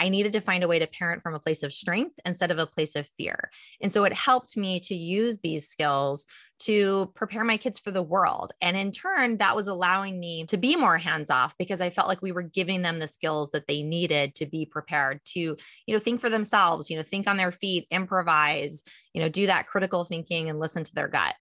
I 0.00 0.08
needed 0.08 0.32
to 0.32 0.40
find 0.40 0.64
a 0.64 0.68
way 0.68 0.78
to 0.78 0.86
parent 0.86 1.22
from 1.22 1.34
a 1.34 1.38
place 1.38 1.62
of 1.62 1.74
strength 1.74 2.18
instead 2.24 2.50
of 2.50 2.58
a 2.58 2.66
place 2.66 2.96
of 2.96 3.06
fear. 3.06 3.50
And 3.82 3.92
so 3.92 4.04
it 4.04 4.14
helped 4.14 4.56
me 4.56 4.80
to 4.80 4.94
use 4.94 5.38
these 5.38 5.68
skills 5.68 6.26
to 6.60 7.10
prepare 7.14 7.44
my 7.44 7.56
kids 7.56 7.78
for 7.78 7.90
the 7.90 8.02
world. 8.02 8.52
And 8.60 8.76
in 8.76 8.92
turn, 8.92 9.38
that 9.38 9.56
was 9.56 9.68
allowing 9.68 10.18
me 10.18 10.44
to 10.46 10.56
be 10.56 10.76
more 10.76 10.98
hands 10.98 11.30
off 11.30 11.54
because 11.58 11.80
I 11.80 11.90
felt 11.90 12.08
like 12.08 12.22
we 12.22 12.32
were 12.32 12.42
giving 12.42 12.82
them 12.82 12.98
the 12.98 13.08
skills 13.08 13.50
that 13.50 13.66
they 13.66 13.82
needed 13.82 14.34
to 14.36 14.46
be 14.46 14.66
prepared 14.66 15.20
to, 15.26 15.40
you 15.40 15.58
know, 15.94 15.98
think 15.98 16.20
for 16.20 16.30
themselves, 16.30 16.90
you 16.90 16.96
know, 16.96 17.02
think 17.02 17.28
on 17.28 17.36
their 17.36 17.52
feet, 17.52 17.86
improvise, 17.90 18.82
you 19.14 19.20
know, 19.20 19.28
do 19.28 19.46
that 19.46 19.66
critical 19.66 20.04
thinking 20.04 20.48
and 20.48 20.58
listen 20.58 20.84
to 20.84 20.94
their 20.94 21.08
gut. 21.08 21.34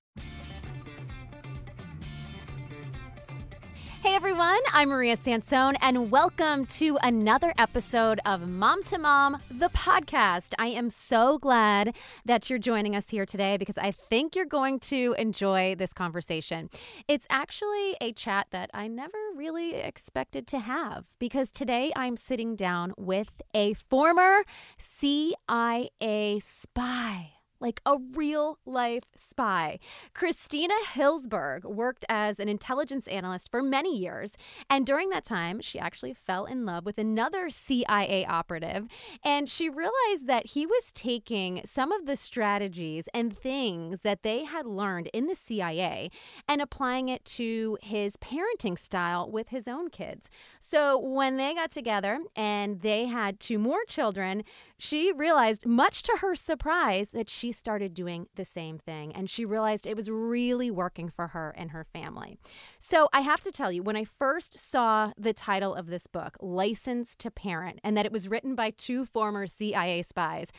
Everyone, 4.19 4.59
I'm 4.73 4.89
Maria 4.89 5.15
Sansone, 5.15 5.77
and 5.79 6.11
welcome 6.11 6.65
to 6.65 6.97
another 7.01 7.53
episode 7.57 8.19
of 8.25 8.49
Mom 8.49 8.83
to 8.83 8.97
Mom, 8.97 9.41
the 9.49 9.69
podcast. 9.69 10.53
I 10.59 10.67
am 10.67 10.89
so 10.89 11.37
glad 11.37 11.95
that 12.25 12.49
you're 12.49 12.59
joining 12.59 12.97
us 12.97 13.09
here 13.09 13.25
today 13.25 13.55
because 13.55 13.77
I 13.77 13.91
think 13.91 14.35
you're 14.35 14.43
going 14.43 14.81
to 14.81 15.15
enjoy 15.17 15.73
this 15.77 15.93
conversation. 15.93 16.69
It's 17.07 17.25
actually 17.29 17.95
a 18.01 18.11
chat 18.11 18.47
that 18.51 18.69
I 18.73 18.89
never 18.89 19.17
really 19.37 19.75
expected 19.75 20.47
to 20.47 20.59
have 20.59 21.05
because 21.17 21.49
today 21.49 21.93
I'm 21.95 22.17
sitting 22.17 22.57
down 22.57 22.93
with 22.97 23.41
a 23.53 23.73
former 23.75 24.43
CIA 24.77 26.41
spy 26.45 27.38
like 27.59 27.81
a 27.85 27.97
real 28.13 28.59
life 28.65 29.03
spy. 29.15 29.79
Christina 30.13 30.73
Hillsberg 30.93 31.63
worked 31.63 32.05
as 32.09 32.39
an 32.39 32.49
intelligence 32.49 33.07
analyst 33.07 33.49
for 33.51 33.61
many 33.61 33.97
years, 33.97 34.33
and 34.69 34.85
during 34.85 35.09
that 35.09 35.23
time, 35.23 35.61
she 35.61 35.79
actually 35.79 36.13
fell 36.13 36.45
in 36.45 36.65
love 36.65 36.85
with 36.85 36.97
another 36.97 37.49
CIA 37.49 38.25
operative, 38.25 38.87
and 39.23 39.49
she 39.49 39.69
realized 39.69 40.27
that 40.27 40.47
he 40.47 40.65
was 40.65 40.91
taking 40.93 41.61
some 41.65 41.91
of 41.91 42.05
the 42.05 42.15
strategies 42.15 43.05
and 43.13 43.37
things 43.37 44.01
that 44.01 44.23
they 44.23 44.45
had 44.45 44.65
learned 44.65 45.09
in 45.13 45.27
the 45.27 45.35
CIA 45.35 46.09
and 46.47 46.61
applying 46.61 47.09
it 47.09 47.25
to 47.25 47.77
his 47.81 48.13
parenting 48.17 48.77
style 48.77 49.29
with 49.29 49.49
his 49.49 49.67
own 49.67 49.89
kids. 49.89 50.29
So 50.59 50.97
when 50.97 51.37
they 51.37 51.53
got 51.53 51.71
together 51.71 52.19
and 52.35 52.81
they 52.81 53.05
had 53.05 53.39
two 53.39 53.59
more 53.59 53.83
children, 53.87 54.43
she 54.77 55.11
realized, 55.11 55.65
much 55.65 56.03
to 56.03 56.17
her 56.21 56.35
surprise, 56.35 57.09
that 57.09 57.29
she 57.29 57.48
started 57.51 57.93
doing 57.93 58.27
the 58.35 58.45
same 58.45 58.77
thing. 58.77 59.13
And 59.15 59.29
she 59.29 59.45
realized 59.45 59.85
it 59.85 59.95
was 59.95 60.09
really 60.09 60.71
working 60.71 61.09
for 61.09 61.27
her 61.27 61.53
and 61.57 61.71
her 61.71 61.83
family. 61.83 62.37
So 62.79 63.09
I 63.13 63.21
have 63.21 63.41
to 63.41 63.51
tell 63.51 63.71
you, 63.71 63.83
when 63.83 63.95
I 63.95 64.03
first 64.03 64.57
saw 64.57 65.11
the 65.17 65.33
title 65.33 65.75
of 65.75 65.87
this 65.87 66.07
book, 66.07 66.37
License 66.41 67.15
to 67.17 67.31
Parent, 67.31 67.79
and 67.83 67.95
that 67.97 68.05
it 68.05 68.11
was 68.11 68.27
written 68.27 68.55
by 68.55 68.71
two 68.71 69.05
former 69.05 69.47
CIA 69.47 70.01
spies, 70.01 70.51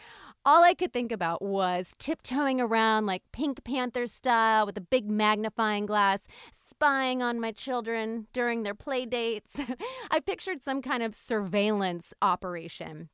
all 0.45 0.65
I 0.65 0.75
could 0.75 0.93
think 0.93 1.13
about 1.13 1.43
was 1.43 1.95
tiptoeing 1.99 2.61
around 2.61 3.07
like 3.07 3.23
Pink 3.33 3.63
Panther 3.63 4.07
style 4.07 4.65
with 4.65 4.77
a 4.79 4.81
big 4.83 5.11
magnifying 5.11 5.85
glass, 5.85 6.21
spying 6.69 7.23
on 7.23 7.41
my 7.41 7.53
children 7.53 8.27
during 8.33 8.63
their 8.63 8.75
play 8.75 9.05
dates. 9.05 9.61
I 10.11 10.21
pictured 10.21 10.63
some 10.63 10.81
kind 10.81 11.03
of 11.03 11.15
surveillance 11.15 12.15
operation. 12.23 13.11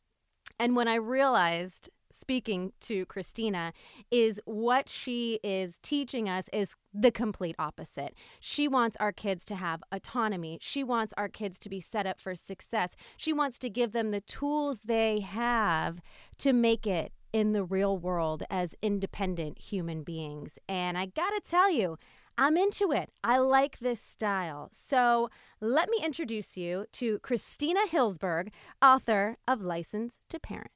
And 0.59 0.77
when 0.77 0.89
I 0.89 0.95
realized, 0.95 1.91
speaking 2.19 2.73
to 2.81 3.07
Christina, 3.07 3.73
is 4.11 4.41
what 4.45 4.89
she 4.89 5.41
is 5.43 5.79
teaching 5.83 6.29
us 6.29 6.49
is 6.53 6.75
the 6.93 7.11
complete 7.11 7.57
opposite. 7.59 8.15
She 8.41 8.67
wants 8.69 8.97
our 8.99 9.13
kids 9.13 9.45
to 9.47 9.57
have 9.57 9.83
autonomy. 9.93 10.59
She 10.61 10.83
wants 10.83 11.13
our 11.17 11.29
kids 11.29 11.59
to 11.61 11.69
be 11.69 11.81
set 11.81 12.07
up 12.07 12.21
for 12.21 12.35
success. 12.35 12.95
She 13.17 13.33
wants 13.33 13.59
to 13.61 13.71
give 13.71 13.93
them 13.93 14.11
the 14.11 14.23
tools 14.23 14.81
they 14.85 15.21
have 15.21 16.01
to 16.39 16.53
make 16.53 16.87
it 16.87 17.13
in 17.33 17.53
the 17.53 17.65
real 17.65 17.99
world 17.99 18.45
as 18.49 18.75
independent 18.81 19.59
human 19.59 20.03
beings. 20.03 20.59
And 20.69 20.97
I 20.97 21.07
gotta 21.07 21.41
tell 21.47 21.71
you, 21.71 21.99
I'm 22.39 22.57
into 22.57 22.93
it. 22.93 23.11
I 23.25 23.39
like 23.39 23.79
this 23.79 24.01
style. 24.01 24.69
So 24.71 25.31
let 25.61 25.89
me 25.89 25.99
introduce 26.03 26.57
you 26.57 26.87
to 26.93 27.19
Christina 27.21 27.81
Hillsberg, 27.91 28.49
author 28.83 29.39
of 29.49 29.63
License 29.63 30.21
to 30.29 30.39
Parent. 30.39 30.71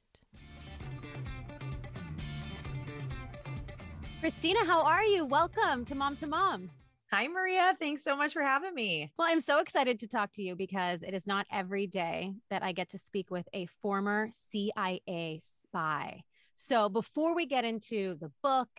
Christina, 4.21 4.63
how 4.65 4.83
are 4.83 5.03
you? 5.03 5.25
Welcome 5.25 5.83
to 5.85 5.95
Mom 5.95 6.15
to 6.17 6.27
Mom. 6.27 6.69
Hi, 7.11 7.27
Maria. 7.27 7.75
Thanks 7.79 8.03
so 8.03 8.15
much 8.15 8.33
for 8.33 8.43
having 8.43 8.75
me. 8.75 9.11
Well, 9.17 9.27
I'm 9.27 9.39
so 9.39 9.57
excited 9.57 9.99
to 10.01 10.07
talk 10.07 10.31
to 10.33 10.43
you 10.43 10.55
because 10.55 11.01
it 11.01 11.15
is 11.15 11.25
not 11.25 11.47
every 11.51 11.87
day 11.87 12.35
that 12.51 12.61
I 12.61 12.71
get 12.71 12.89
to 12.89 12.99
speak 12.99 13.31
with 13.31 13.49
a 13.51 13.65
former 13.81 14.29
CIA 14.51 15.41
spy. 15.63 16.21
So, 16.55 16.87
before 16.87 17.33
we 17.33 17.47
get 17.47 17.65
into 17.65 18.15
the 18.21 18.31
book 18.43 18.69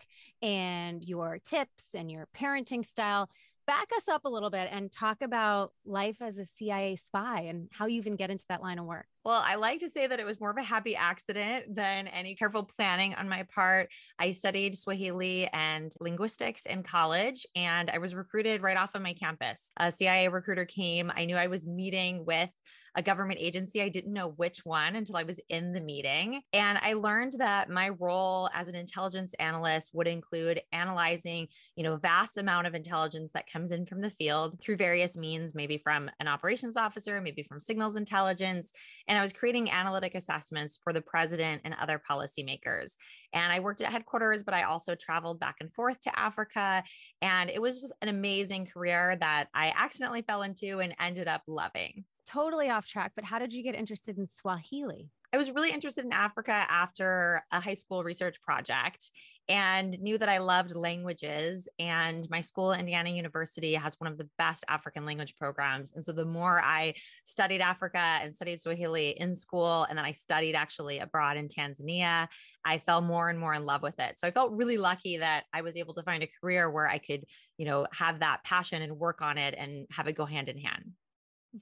and 0.41 1.03
your 1.03 1.39
tips 1.43 1.87
and 1.93 2.09
your 2.09 2.29
parenting 2.33 2.85
style, 2.85 3.29
back 3.65 3.89
us 3.95 4.07
up 4.07 4.25
a 4.25 4.29
little 4.29 4.49
bit 4.49 4.69
and 4.71 4.91
talk 4.91 5.21
about 5.21 5.71
life 5.85 6.17
as 6.21 6.37
a 6.37 6.45
CIA 6.45 6.95
spy 6.95 7.41
and 7.41 7.69
how 7.71 7.85
you 7.85 7.97
even 7.97 8.15
get 8.15 8.29
into 8.29 8.45
that 8.49 8.61
line 8.61 8.79
of 8.79 8.85
work. 8.85 9.05
Well, 9.23 9.41
I 9.43 9.55
like 9.55 9.79
to 9.79 9.89
say 9.89 10.05
that 10.05 10.19
it 10.19 10.25
was 10.25 10.39
more 10.39 10.51
of 10.51 10.57
a 10.57 10.63
happy 10.63 10.95
accident 10.95 11.73
than 11.73 12.07
any 12.07 12.35
careful 12.35 12.63
planning 12.63 13.15
on 13.15 13.29
my 13.29 13.43
part. 13.43 13.89
I 14.19 14.33
studied 14.33 14.77
Swahili 14.77 15.47
and 15.53 15.93
linguistics 16.01 16.65
in 16.65 16.83
college, 16.83 17.45
and 17.55 17.89
I 17.89 17.99
was 17.99 18.15
recruited 18.15 18.61
right 18.61 18.77
off 18.77 18.95
of 18.95 19.01
my 19.01 19.13
campus. 19.13 19.71
A 19.77 19.91
CIA 19.91 20.27
recruiter 20.27 20.65
came. 20.65 21.11
I 21.15 21.25
knew 21.25 21.37
I 21.37 21.47
was 21.47 21.65
meeting 21.65 22.25
with 22.25 22.49
a 22.95 23.01
government 23.01 23.39
agency. 23.41 23.81
I 23.81 23.89
didn't 23.89 24.13
know 24.13 24.29
which 24.29 24.65
one 24.65 24.95
until 24.95 25.17
I 25.17 25.23
was 25.23 25.39
in 25.49 25.73
the 25.73 25.81
meeting. 25.81 26.41
And 26.53 26.77
I 26.81 26.93
learned 26.93 27.33
that 27.39 27.69
my 27.69 27.89
role 27.89 28.49
as 28.53 28.67
an 28.67 28.75
intelligence 28.75 29.33
analyst 29.39 29.91
would 29.93 30.07
include 30.07 30.61
analyzing, 30.71 31.47
you 31.75 31.83
know, 31.83 31.97
vast 31.97 32.37
amount 32.37 32.67
of 32.67 32.75
intelligence 32.75 33.31
that 33.33 33.51
comes 33.51 33.71
in 33.71 33.85
from 33.85 34.01
the 34.01 34.09
field 34.09 34.59
through 34.61 34.77
various 34.77 35.17
means, 35.17 35.55
maybe 35.55 35.77
from 35.77 36.09
an 36.19 36.27
operations 36.27 36.77
officer, 36.77 37.19
maybe 37.19 37.43
from 37.43 37.59
signals 37.59 37.95
intelligence. 37.95 38.71
And 39.07 39.17
I 39.17 39.21
was 39.21 39.33
creating 39.33 39.71
analytic 39.71 40.15
assessments 40.15 40.79
for 40.83 40.93
the 40.93 41.01
president 41.01 41.61
and 41.65 41.75
other 41.79 42.01
policymakers. 42.09 42.95
And 43.33 43.51
I 43.51 43.59
worked 43.59 43.81
at 43.81 43.91
headquarters, 43.91 44.43
but 44.43 44.53
I 44.53 44.63
also 44.63 44.95
traveled 44.95 45.39
back 45.39 45.55
and 45.59 45.73
forth 45.73 45.99
to 46.01 46.19
Africa. 46.19 46.83
And 47.21 47.49
it 47.49 47.61
was 47.61 47.81
just 47.81 47.93
an 48.01 48.09
amazing 48.09 48.67
career 48.67 49.17
that 49.19 49.47
I 49.53 49.73
accidentally 49.75 50.21
fell 50.21 50.43
into 50.43 50.79
and 50.79 50.95
ended 50.99 51.27
up 51.27 51.41
loving 51.47 52.05
totally 52.25 52.69
off 52.69 52.87
track, 52.87 53.11
but 53.15 53.25
how 53.25 53.39
did 53.39 53.53
you 53.53 53.63
get 53.63 53.75
interested 53.75 54.17
in 54.17 54.27
Swahili? 54.27 55.09
I 55.33 55.37
was 55.37 55.49
really 55.49 55.71
interested 55.71 56.05
in 56.05 56.13
Africa 56.13 56.51
after 56.51 57.43
a 57.51 57.59
high 57.59 57.73
school 57.73 58.03
research 58.03 58.39
project 58.43 59.09
and 59.49 59.99
knew 59.99 60.19
that 60.19 60.29
I 60.29 60.37
loved 60.37 60.75
languages. 60.75 61.67
And 61.79 62.29
my 62.29 62.39
school, 62.39 62.71
Indiana 62.71 63.09
University, 63.09 63.73
has 63.73 63.99
one 63.99 64.11
of 64.11 64.19
the 64.19 64.29
best 64.37 64.63
African 64.69 65.05
language 65.05 65.35
programs. 65.35 65.93
And 65.93 66.05
so 66.05 66.11
the 66.11 66.23
more 66.23 66.61
I 66.63 66.93
studied 67.25 67.61
Africa 67.61 67.97
and 67.97 68.33
studied 68.33 68.61
Swahili 68.61 69.19
in 69.19 69.35
school, 69.35 69.87
and 69.89 69.97
then 69.97 70.05
I 70.05 70.11
studied 70.11 70.53
actually 70.53 70.99
abroad 70.99 71.35
in 71.35 71.47
Tanzania, 71.47 72.27
I 72.63 72.77
fell 72.77 73.01
more 73.01 73.29
and 73.29 73.39
more 73.39 73.55
in 73.55 73.65
love 73.65 73.81
with 73.81 73.99
it. 73.99 74.19
So 74.19 74.27
I 74.27 74.31
felt 74.31 74.51
really 74.51 74.77
lucky 74.77 75.17
that 75.17 75.45
I 75.51 75.61
was 75.61 75.75
able 75.75 75.95
to 75.95 76.03
find 76.03 76.21
a 76.21 76.29
career 76.39 76.69
where 76.69 76.87
I 76.87 76.99
could, 76.99 77.25
you 77.57 77.65
know, 77.65 77.87
have 77.91 78.19
that 78.19 78.43
passion 78.43 78.83
and 78.83 78.99
work 78.99 79.23
on 79.23 79.39
it 79.39 79.55
and 79.57 79.87
have 79.91 80.07
it 80.07 80.13
go 80.13 80.25
hand 80.25 80.47
in 80.47 80.59
hand. 80.59 80.91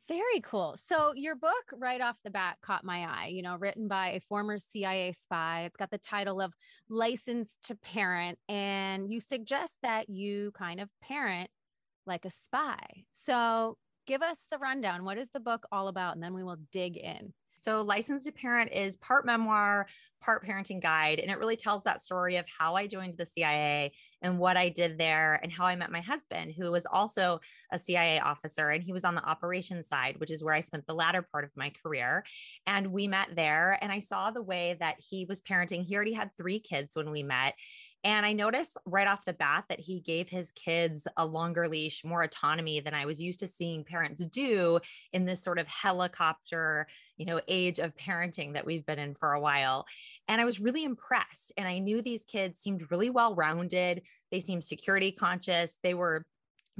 Very 0.08 0.40
cool. 0.42 0.78
So, 0.88 1.14
your 1.16 1.36
book 1.36 1.66
right 1.74 2.00
off 2.00 2.16
the 2.24 2.30
bat 2.30 2.58
caught 2.62 2.86
my 2.86 3.06
eye, 3.06 3.28
you 3.28 3.42
know, 3.42 3.58
written 3.58 3.90
by 3.90 4.12
a 4.12 4.22
former 4.22 4.58
CIA 4.58 5.12
spy. 5.12 5.64
It's 5.64 5.76
got 5.76 5.92
the 5.92 5.98
title 5.98 6.40
of 6.40 6.54
License 6.88 7.58
to 7.64 7.76
Parent, 7.76 8.40
and 8.48 9.12
you 9.12 9.20
suggest 9.20 9.74
that 9.82 10.10
you 10.10 10.54
kind 10.54 10.80
of 10.80 10.90
parent 11.02 11.50
like 12.06 12.24
a 12.24 12.32
spy. 12.32 13.04
So, 13.12 13.78
give 14.08 14.22
us 14.22 14.40
the 14.50 14.58
rundown. 14.60 15.04
What 15.04 15.18
is 15.18 15.30
the 15.34 15.42
book 15.42 15.66
all 15.74 15.90
about? 15.90 16.16
And 16.16 16.24
then 16.24 16.34
we 16.34 16.44
will 16.44 16.58
dig 16.72 16.96
in. 16.96 17.34
So, 17.62 17.84
Licensed 17.84 18.26
to 18.26 18.32
Parent 18.32 18.72
is 18.72 18.98
part 18.98 19.24
memoir, 19.24 19.86
part 20.20 20.44
parenting 20.44 20.82
guide. 20.82 21.20
And 21.20 21.30
it 21.30 21.38
really 21.38 21.56
tells 21.56 21.84
that 21.84 22.02
story 22.02 22.38
of 22.38 22.46
how 22.48 22.76
I 22.76 22.88
joined 22.88 23.20
the 23.20 23.26
CIA 23.26 23.92
and 24.24 24.40
what 24.40 24.58
I 24.58 24.70
did 24.70 24.98
there 24.98 25.40
and 25.44 25.52
how 25.52 25.66
I 25.66 25.76
met 25.76 25.92
my 25.92 26.02
husband, 26.02 26.56
who 26.58 26.72
was 26.72 26.88
also 26.88 27.40
a 27.72 27.78
CIA 27.78 28.20
officer. 28.20 28.70
And 28.70 28.84
he 28.84 28.94
was 28.94 29.06
on 29.06 29.14
the 29.14 29.24
operations 29.24 29.88
side, 29.88 30.20
which 30.20 30.32
is 30.32 30.44
where 30.44 30.56
I 30.56 30.62
spent 30.62 30.88
the 30.88 30.96
latter 30.96 31.22
part 31.32 31.44
of 31.44 31.52
my 31.56 31.72
career. 31.84 32.24
And 32.66 32.88
we 32.88 33.08
met 33.08 33.36
there. 33.36 33.78
And 33.80 33.92
I 33.92 34.00
saw 34.00 34.32
the 34.32 34.42
way 34.42 34.76
that 34.80 34.96
he 34.98 35.26
was 35.26 35.40
parenting. 35.42 35.86
He 35.86 35.96
already 35.96 36.14
had 36.14 36.32
three 36.38 36.60
kids 36.60 36.96
when 36.96 37.12
we 37.12 37.22
met. 37.22 37.54
And 38.04 38.26
I 38.26 38.34
noticed 38.34 38.78
right 38.86 39.08
off 39.08 39.26
the 39.26 39.34
bat 39.34 39.66
that 39.70 39.80
he 39.80 40.00
gave 40.00 40.28
his 40.28 40.52
kids 40.54 41.08
a 41.18 41.26
longer 41.26 41.68
leash, 41.68 42.04
more 42.04 42.24
autonomy 42.24 42.80
than 42.80 42.96
I 42.96 43.06
was 43.06 43.22
used 43.22 43.40
to 43.42 43.48
seeing 43.48 43.84
parents 43.84 44.26
do 44.26 44.80
in 45.14 45.26
this 45.26 45.44
sort 45.44 45.60
of 45.60 45.68
helicopter, 45.68 46.88
you 47.18 47.26
know, 47.26 47.40
age 47.48 47.80
of 47.80 47.96
parenting 47.96 48.54
that 48.54 48.66
we've 48.66 48.86
been 48.86 48.98
in 48.98 49.14
for 49.14 49.34
a 49.34 49.40
while. 49.40 49.86
And 50.28 50.42
I 50.42 50.46
was 50.46 50.60
really 50.60 50.84
impressed. 50.84 51.52
And 51.58 51.68
I 51.68 51.78
knew 51.78 52.02
these 52.02 52.24
kids 52.24 52.60
seemed 52.60 52.90
really 52.90 53.12
well 53.12 53.36
rounded. 53.36 54.02
They 54.32 54.40
seemed 54.40 54.64
security 54.64 55.12
conscious. 55.12 55.78
They 55.84 55.94
were 55.94 56.26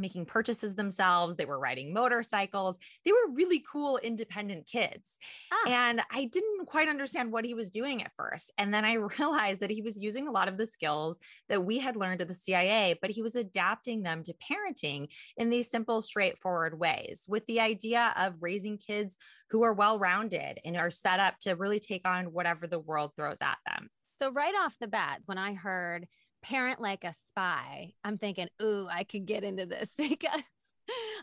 making 0.02 0.26
purchases 0.26 0.76
themselves. 0.76 1.36
They 1.36 1.46
were 1.46 1.60
riding 1.60 1.94
motorcycles. 1.94 2.78
They 3.06 3.12
were 3.12 3.34
really 3.34 3.64
cool, 3.72 3.98
independent 3.98 4.68
kids. 4.68 5.18
Ah. 5.52 5.70
And 5.70 6.02
I 6.12 6.26
didn't 6.26 6.66
quite 6.66 6.90
understand 6.90 7.32
what 7.32 7.46
he 7.46 7.54
was 7.54 7.70
doing 7.70 8.04
at 8.04 8.12
first. 8.18 8.52
And 8.58 8.74
then 8.74 8.84
I 8.84 8.94
realized 9.20 9.62
that 9.62 9.70
he 9.70 9.82
was 9.82 10.00
using 10.00 10.28
a 10.28 10.32
lot 10.32 10.48
of 10.48 10.58
the 10.58 10.66
skills 10.66 11.20
that 11.48 11.64
we 11.64 11.80
had 11.80 11.96
learned 11.96 12.22
at 12.22 12.28
the 12.28 12.34
CIA, 12.34 12.98
but 13.02 13.12
he 13.12 13.22
was 13.22 13.36
adapting 13.36 14.04
them 14.04 14.24
to 14.24 14.34
parenting 14.34 15.08
in 15.38 15.50
these 15.50 15.70
simple, 15.70 16.02
straightforward 16.02 16.80
ways 16.80 17.26
with 17.28 17.46
the 17.46 17.60
idea 17.60 18.14
of 18.18 18.42
raising 18.42 18.78
kids 18.78 19.18
who 19.50 19.64
are 19.64 19.74
well 19.74 20.00
rounded 20.00 20.60
and 20.66 20.78
are 20.78 20.90
set 20.90 21.20
up 21.20 21.38
to 21.40 21.56
really 21.56 21.80
take 21.80 22.08
on 22.08 22.34
whatever 22.34 22.68
the 22.68 22.80
world 22.80 23.12
throws 23.16 23.38
at 23.42 23.58
them. 23.68 23.90
So, 24.18 24.32
right 24.32 24.54
off 24.62 24.76
the 24.80 24.88
bat, 24.88 25.22
when 25.26 25.38
I 25.38 25.54
heard 25.54 26.08
parent 26.42 26.82
like 26.82 27.04
a 27.04 27.14
spy, 27.28 27.94
I'm 28.04 28.18
thinking, 28.18 28.48
ooh, 28.62 28.88
I 28.90 29.04
could 29.04 29.26
get 29.26 29.44
into 29.44 29.66
this 29.66 29.90
because 29.98 30.42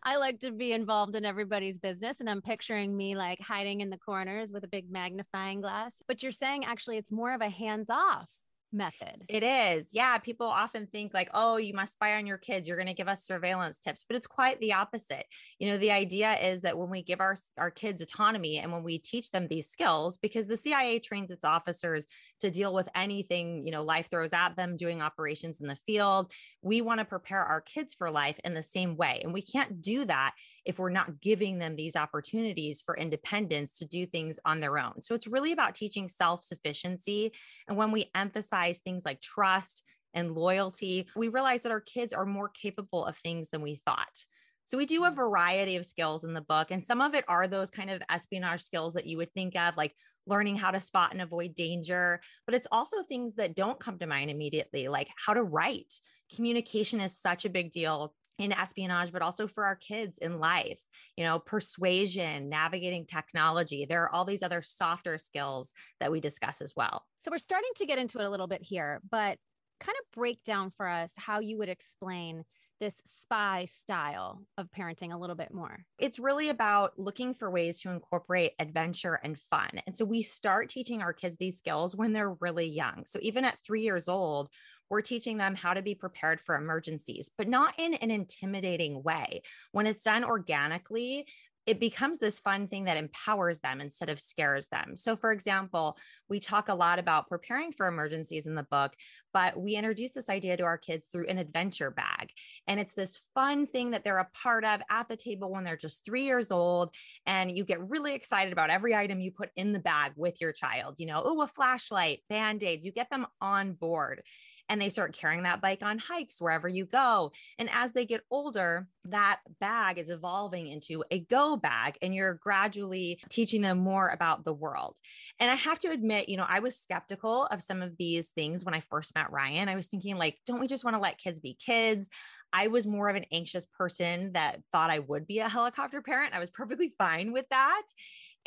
I 0.02 0.16
like 0.16 0.40
to 0.40 0.50
be 0.50 0.72
involved 0.72 1.16
in 1.16 1.24
everybody's 1.24 1.78
business. 1.78 2.20
And 2.20 2.30
I'm 2.30 2.42
picturing 2.42 2.96
me 2.96 3.16
like 3.16 3.40
hiding 3.40 3.80
in 3.80 3.90
the 3.90 3.98
corners 3.98 4.52
with 4.52 4.64
a 4.64 4.68
big 4.68 4.90
magnifying 4.90 5.60
glass. 5.60 6.02
But 6.06 6.22
you're 6.22 6.32
saying 6.32 6.64
actually 6.64 6.96
it's 6.98 7.12
more 7.12 7.34
of 7.34 7.40
a 7.40 7.48
hands 7.48 7.90
off 7.90 8.30
method. 8.72 9.24
It 9.28 9.42
is. 9.42 9.90
Yeah. 9.92 10.18
People 10.18 10.46
often 10.46 10.86
think 10.86 11.14
like, 11.14 11.30
oh, 11.34 11.56
you 11.56 11.74
must 11.74 11.94
spy 11.94 12.16
on 12.16 12.26
your 12.26 12.38
kids. 12.38 12.68
You're 12.68 12.76
going 12.76 12.86
to 12.88 12.94
give 12.94 13.08
us 13.08 13.24
surveillance 13.24 13.78
tips, 13.78 14.04
but 14.06 14.16
it's 14.16 14.26
quite 14.26 14.60
the 14.60 14.74
opposite. 14.74 15.24
You 15.58 15.68
know, 15.68 15.78
the 15.78 15.92
idea 15.92 16.34
is 16.34 16.62
that 16.62 16.76
when 16.76 16.90
we 16.90 17.02
give 17.02 17.20
our, 17.20 17.36
our 17.56 17.70
kids 17.70 18.02
autonomy 18.02 18.58
and 18.58 18.72
when 18.72 18.82
we 18.82 18.98
teach 18.98 19.30
them 19.30 19.46
these 19.48 19.68
skills, 19.68 20.18
because 20.18 20.46
the 20.46 20.56
CIA 20.56 20.98
trains 20.98 21.30
its 21.30 21.44
officers 21.44 22.06
to 22.40 22.50
deal 22.50 22.74
with 22.74 22.88
anything, 22.94 23.64
you 23.64 23.72
know, 23.72 23.82
life 23.82 24.10
throws 24.10 24.32
at 24.32 24.56
them 24.56 24.76
doing 24.76 25.00
operations 25.00 25.60
in 25.60 25.66
the 25.66 25.76
field, 25.76 26.30
we 26.62 26.80
want 26.80 26.98
to 26.98 27.04
prepare 27.04 27.42
our 27.42 27.60
kids 27.60 27.94
for 27.94 28.10
life 28.10 28.38
in 28.44 28.54
the 28.54 28.62
same 28.62 28.96
way. 28.96 29.20
And 29.22 29.32
we 29.32 29.42
can't 29.42 29.80
do 29.80 30.04
that 30.04 30.34
if 30.64 30.78
we're 30.78 30.90
not 30.90 31.20
giving 31.20 31.58
them 31.58 31.76
these 31.76 31.96
opportunities 31.96 32.82
for 32.82 32.96
independence 32.96 33.78
to 33.78 33.84
do 33.84 34.06
things 34.06 34.38
on 34.44 34.60
their 34.60 34.78
own. 34.78 35.02
So 35.02 35.14
it's 35.14 35.26
really 35.26 35.52
about 35.52 35.74
teaching 35.74 36.08
self 36.08 36.44
sufficiency. 36.44 37.32
And 37.66 37.76
when 37.76 37.90
we 37.90 38.10
emphasize 38.14 38.57
emphasize 38.58 38.80
things 38.80 39.04
like 39.04 39.20
trust 39.20 39.82
and 40.14 40.34
loyalty, 40.34 41.08
we 41.16 41.28
realize 41.28 41.62
that 41.62 41.72
our 41.72 41.80
kids 41.80 42.12
are 42.12 42.26
more 42.26 42.48
capable 42.48 43.04
of 43.04 43.16
things 43.16 43.50
than 43.50 43.62
we 43.62 43.80
thought. 43.86 44.24
So 44.64 44.76
we 44.76 44.86
do 44.86 45.04
a 45.04 45.10
mm. 45.10 45.16
variety 45.16 45.76
of 45.76 45.86
skills 45.86 46.24
in 46.24 46.34
the 46.34 46.42
book, 46.42 46.70
and 46.70 46.84
some 46.84 47.00
of 47.00 47.14
it 47.14 47.24
are 47.28 47.46
those 47.46 47.70
kind 47.70 47.90
of 47.90 48.02
espionage 48.10 48.62
skills 48.62 48.94
that 48.94 49.06
you 49.06 49.16
would 49.16 49.32
think 49.32 49.56
of, 49.56 49.76
like 49.76 49.94
learning 50.26 50.56
how 50.56 50.70
to 50.70 50.80
spot 50.80 51.12
and 51.12 51.22
avoid 51.22 51.54
danger. 51.54 52.20
But 52.46 52.54
it's 52.54 52.68
also 52.70 53.02
things 53.02 53.34
that 53.36 53.56
don't 53.56 53.80
come 53.80 53.98
to 53.98 54.06
mind 54.06 54.30
immediately, 54.30 54.88
like 54.88 55.08
how 55.24 55.34
to 55.34 55.42
write. 55.42 55.94
Communication 56.34 57.00
is 57.00 57.18
such 57.18 57.46
a 57.46 57.50
big 57.50 57.72
deal 57.72 58.14
in 58.38 58.52
espionage, 58.52 59.12
but 59.12 59.22
also 59.22 59.46
for 59.46 59.64
our 59.64 59.76
kids 59.76 60.18
in 60.18 60.38
life, 60.38 60.80
you 61.16 61.24
know, 61.24 61.38
persuasion, 61.38 62.48
navigating 62.48 63.04
technology. 63.04 63.84
There 63.84 64.04
are 64.04 64.10
all 64.10 64.24
these 64.24 64.42
other 64.42 64.62
softer 64.62 65.18
skills 65.18 65.72
that 66.00 66.12
we 66.12 66.20
discuss 66.20 66.60
as 66.60 66.72
well. 66.76 67.04
So 67.24 67.30
we're 67.32 67.38
starting 67.38 67.70
to 67.76 67.86
get 67.86 67.98
into 67.98 68.18
it 68.20 68.24
a 68.24 68.30
little 68.30 68.46
bit 68.46 68.62
here, 68.62 69.00
but 69.10 69.38
kind 69.80 69.96
of 70.00 70.10
break 70.12 70.42
down 70.44 70.70
for 70.70 70.86
us 70.86 71.12
how 71.16 71.40
you 71.40 71.58
would 71.58 71.68
explain 71.68 72.44
this 72.80 73.00
spy 73.04 73.66
style 73.66 74.42
of 74.56 74.70
parenting 74.70 75.12
a 75.12 75.16
little 75.16 75.36
bit 75.36 75.52
more? 75.52 75.84
It's 75.98 76.18
really 76.18 76.48
about 76.48 76.98
looking 76.98 77.34
for 77.34 77.50
ways 77.50 77.80
to 77.80 77.90
incorporate 77.90 78.52
adventure 78.58 79.20
and 79.22 79.38
fun. 79.38 79.70
And 79.86 79.96
so 79.96 80.04
we 80.04 80.22
start 80.22 80.68
teaching 80.68 81.02
our 81.02 81.12
kids 81.12 81.36
these 81.36 81.58
skills 81.58 81.96
when 81.96 82.12
they're 82.12 82.36
really 82.40 82.66
young. 82.66 83.04
So 83.06 83.18
even 83.22 83.44
at 83.44 83.58
three 83.64 83.82
years 83.82 84.08
old, 84.08 84.48
we're 84.90 85.02
teaching 85.02 85.36
them 85.36 85.54
how 85.54 85.74
to 85.74 85.82
be 85.82 85.94
prepared 85.94 86.40
for 86.40 86.54
emergencies, 86.54 87.30
but 87.36 87.48
not 87.48 87.74
in 87.78 87.94
an 87.94 88.10
intimidating 88.10 89.02
way. 89.02 89.42
When 89.72 89.86
it's 89.86 90.02
done 90.02 90.24
organically, 90.24 91.26
it 91.68 91.78
becomes 91.78 92.18
this 92.18 92.38
fun 92.38 92.66
thing 92.66 92.84
that 92.84 92.96
empowers 92.96 93.60
them 93.60 93.82
instead 93.82 94.08
of 94.08 94.18
scares 94.18 94.68
them. 94.68 94.96
So, 94.96 95.16
for 95.16 95.32
example, 95.32 95.98
we 96.30 96.40
talk 96.40 96.70
a 96.70 96.74
lot 96.74 96.98
about 96.98 97.28
preparing 97.28 97.72
for 97.72 97.86
emergencies 97.86 98.46
in 98.46 98.54
the 98.54 98.62
book, 98.62 98.94
but 99.34 99.60
we 99.60 99.74
introduce 99.74 100.12
this 100.12 100.30
idea 100.30 100.56
to 100.56 100.62
our 100.62 100.78
kids 100.78 101.08
through 101.12 101.26
an 101.26 101.36
adventure 101.36 101.90
bag. 101.90 102.30
And 102.66 102.80
it's 102.80 102.94
this 102.94 103.20
fun 103.34 103.66
thing 103.66 103.90
that 103.90 104.02
they're 104.02 104.16
a 104.16 104.28
part 104.42 104.64
of 104.64 104.80
at 104.88 105.10
the 105.10 105.16
table 105.16 105.50
when 105.50 105.62
they're 105.62 105.76
just 105.76 106.06
three 106.06 106.24
years 106.24 106.50
old. 106.50 106.94
And 107.26 107.54
you 107.54 107.64
get 107.64 107.90
really 107.90 108.14
excited 108.14 108.54
about 108.54 108.70
every 108.70 108.94
item 108.94 109.20
you 109.20 109.30
put 109.30 109.50
in 109.54 109.74
the 109.74 109.78
bag 109.78 110.12
with 110.16 110.40
your 110.40 110.52
child. 110.52 110.94
You 110.96 111.04
know, 111.08 111.20
oh, 111.22 111.42
a 111.42 111.46
flashlight, 111.46 112.20
band 112.30 112.62
aids, 112.62 112.86
you 112.86 112.92
get 112.92 113.10
them 113.10 113.26
on 113.42 113.74
board 113.74 114.22
and 114.68 114.80
they 114.80 114.88
start 114.88 115.16
carrying 115.16 115.42
that 115.42 115.60
bike 115.60 115.82
on 115.82 115.98
hikes 115.98 116.40
wherever 116.40 116.68
you 116.68 116.84
go. 116.84 117.32
And 117.58 117.68
as 117.72 117.92
they 117.92 118.04
get 118.04 118.22
older, 118.30 118.86
that 119.04 119.40
bag 119.60 119.98
is 119.98 120.10
evolving 120.10 120.66
into 120.66 121.04
a 121.10 121.20
go 121.20 121.56
bag 121.56 121.96
and 122.02 122.14
you're 122.14 122.34
gradually 122.34 123.20
teaching 123.30 123.62
them 123.62 123.78
more 123.78 124.08
about 124.08 124.44
the 124.44 124.52
world. 124.52 124.96
And 125.40 125.50
I 125.50 125.54
have 125.54 125.78
to 125.80 125.90
admit, 125.90 126.28
you 126.28 126.36
know, 126.36 126.46
I 126.46 126.60
was 126.60 126.76
skeptical 126.76 127.46
of 127.46 127.62
some 127.62 127.82
of 127.82 127.96
these 127.96 128.28
things 128.28 128.64
when 128.64 128.74
I 128.74 128.80
first 128.80 129.14
met 129.14 129.32
Ryan. 129.32 129.68
I 129.68 129.76
was 129.76 129.88
thinking 129.88 130.16
like, 130.16 130.36
don't 130.46 130.60
we 130.60 130.66
just 130.66 130.84
want 130.84 130.96
to 130.96 131.02
let 131.02 131.18
kids 131.18 131.38
be 131.38 131.54
kids? 131.54 132.08
I 132.52 132.68
was 132.68 132.86
more 132.86 133.08
of 133.08 133.16
an 133.16 133.26
anxious 133.30 133.66
person 133.66 134.32
that 134.32 134.60
thought 134.72 134.90
I 134.90 135.00
would 135.00 135.26
be 135.26 135.40
a 135.40 135.48
helicopter 135.48 136.00
parent. 136.00 136.34
I 136.34 136.38
was 136.38 136.50
perfectly 136.50 136.94
fine 136.98 137.32
with 137.32 137.46
that. 137.50 137.82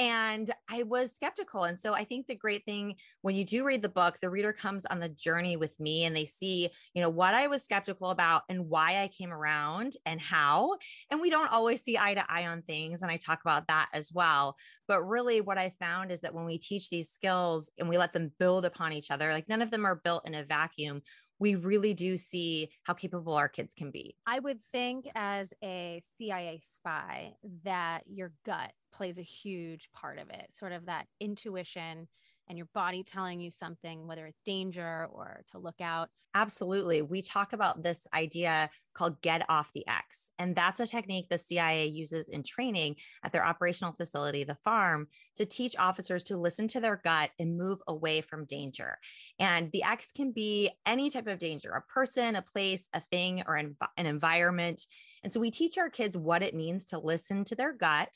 And 0.02 0.50
I 0.68 0.82
was 0.82 1.14
skeptical. 1.14 1.66
And 1.66 1.80
so 1.80 1.94
I 1.94 2.06
think 2.06 2.26
the 2.26 2.34
great 2.34 2.66
thing 2.66 2.96
when 3.22 3.36
you 3.36 3.46
do 3.46 3.64
read 3.64 3.84
the 3.84 3.88
book, 3.88 4.18
the 4.20 4.32
reader 4.32 4.52
comes 4.52 4.84
on 4.88 5.00
the 5.00 5.10
journey 5.10 5.58
with 5.58 5.80
me 5.80 6.06
and 6.06 6.16
they 6.16 6.26
see, 6.26 6.72
you 6.96 7.04
know, 7.04 7.10
what 7.10 7.36
I 7.36 7.46
was 7.46 7.64
skeptical 7.64 8.10
about 8.10 8.42
and 8.50 8.68
why 8.68 9.04
I 9.04 9.10
came 9.10 9.32
around 9.32 9.98
and 10.08 10.20
how. 10.20 10.76
And 11.12 11.22
we 11.22 11.30
don't 11.30 11.52
always 11.52 11.84
see 11.84 12.00
eye 12.00 12.16
to 12.16 12.26
eye 12.28 12.48
on 12.48 12.64
things. 12.64 13.04
And 13.04 13.12
I 13.12 13.18
talk 13.18 13.42
about 13.42 13.68
that 13.68 13.90
as 13.94 14.12
well. 14.12 14.56
But 14.88 15.04
really, 15.04 15.40
what 15.40 15.60
I 15.60 15.72
found 15.80 16.12
is 16.12 16.22
that 16.22 16.34
when 16.34 16.46
we 16.46 16.58
teach 16.58 16.90
these 16.90 17.12
skills 17.12 17.70
and 17.78 17.88
we 17.88 18.00
let 18.00 18.12
them 18.12 18.32
build 18.40 18.66
upon 18.66 18.94
each 18.94 19.12
other, 19.12 19.32
like 19.32 19.48
none 19.48 19.62
of 19.62 19.70
them 19.70 19.86
are 19.86 20.02
built 20.04 20.28
in 20.28 20.34
a 20.34 20.44
vacuum 20.44 21.04
we 21.42 21.56
really 21.56 21.96
do 21.96 22.16
see 22.16 22.70
how 22.84 22.94
capable 22.94 23.34
our 23.34 23.50
kids 23.50 23.74
can 23.74 23.90
be. 23.90 24.16
I 24.28 24.40
would 24.40 24.60
think, 24.72 25.10
as 25.16 25.54
a 25.64 26.00
CIA 26.16 26.60
spy, 26.64 27.34
that 27.64 28.04
your 28.06 28.32
gut 28.46 28.72
plays 28.94 29.18
a 29.18 29.24
huge 29.24 29.90
part 29.92 30.20
of 30.20 30.30
it, 30.30 30.54
sort 30.54 30.72
of 30.72 30.86
that 30.86 31.08
intuition 31.20 32.08
and 32.52 32.58
your 32.58 32.68
body 32.74 33.02
telling 33.02 33.40
you 33.40 33.50
something, 33.50 34.06
whether 34.06 34.26
it's 34.26 34.42
danger 34.42 35.08
or 35.14 35.42
to 35.52 35.58
look 35.58 35.80
out. 35.80 36.10
Absolutely. 36.34 37.02
We 37.02 37.22
talk 37.22 37.54
about 37.54 37.82
this 37.82 38.08
idea 38.14 38.70
called 38.94 39.22
get 39.22 39.46
off 39.50 39.72
the 39.74 39.88
X. 39.88 40.32
And 40.38 40.54
that's 40.54 40.82
a 40.82 40.86
technique 40.86 41.28
the 41.30 41.38
CIA 41.38 41.86
uses 41.88 42.28
in 42.28 42.44
training 42.44 42.98
at 43.24 43.32
their 43.32 43.46
operational 43.46 43.94
facility, 43.94 44.44
the 44.44 44.58
farm, 44.66 45.08
to 45.38 45.46
teach 45.46 45.78
officers 45.80 46.26
to 46.26 46.38
listen 46.38 46.68
to 46.70 46.82
their 46.82 47.02
gut 47.02 47.32
and 47.40 47.58
move 47.58 47.80
away 47.88 48.20
from 48.20 48.46
danger. 48.46 48.98
And 49.40 49.72
the 49.72 49.84
X 49.84 50.12
can 50.12 50.34
be 50.34 50.72
any 50.86 51.10
type 51.10 51.28
of 51.28 51.40
danger 51.40 51.72
a 51.72 51.94
person, 51.94 52.36
a 52.36 52.42
place, 52.42 52.90
a 52.94 53.00
thing, 53.00 53.44
or 53.48 53.56
an, 53.56 53.78
environment. 53.96 54.82
And 55.24 55.32
so 55.32 55.40
we 55.40 55.52
teach 55.52 55.78
our 55.78 55.90
kids 55.90 56.18
what 56.18 56.44
it 56.44 56.54
means 56.54 56.84
to 56.86 57.00
listen 57.00 57.46
to 57.46 57.56
their 57.56 57.72
gut 57.72 58.14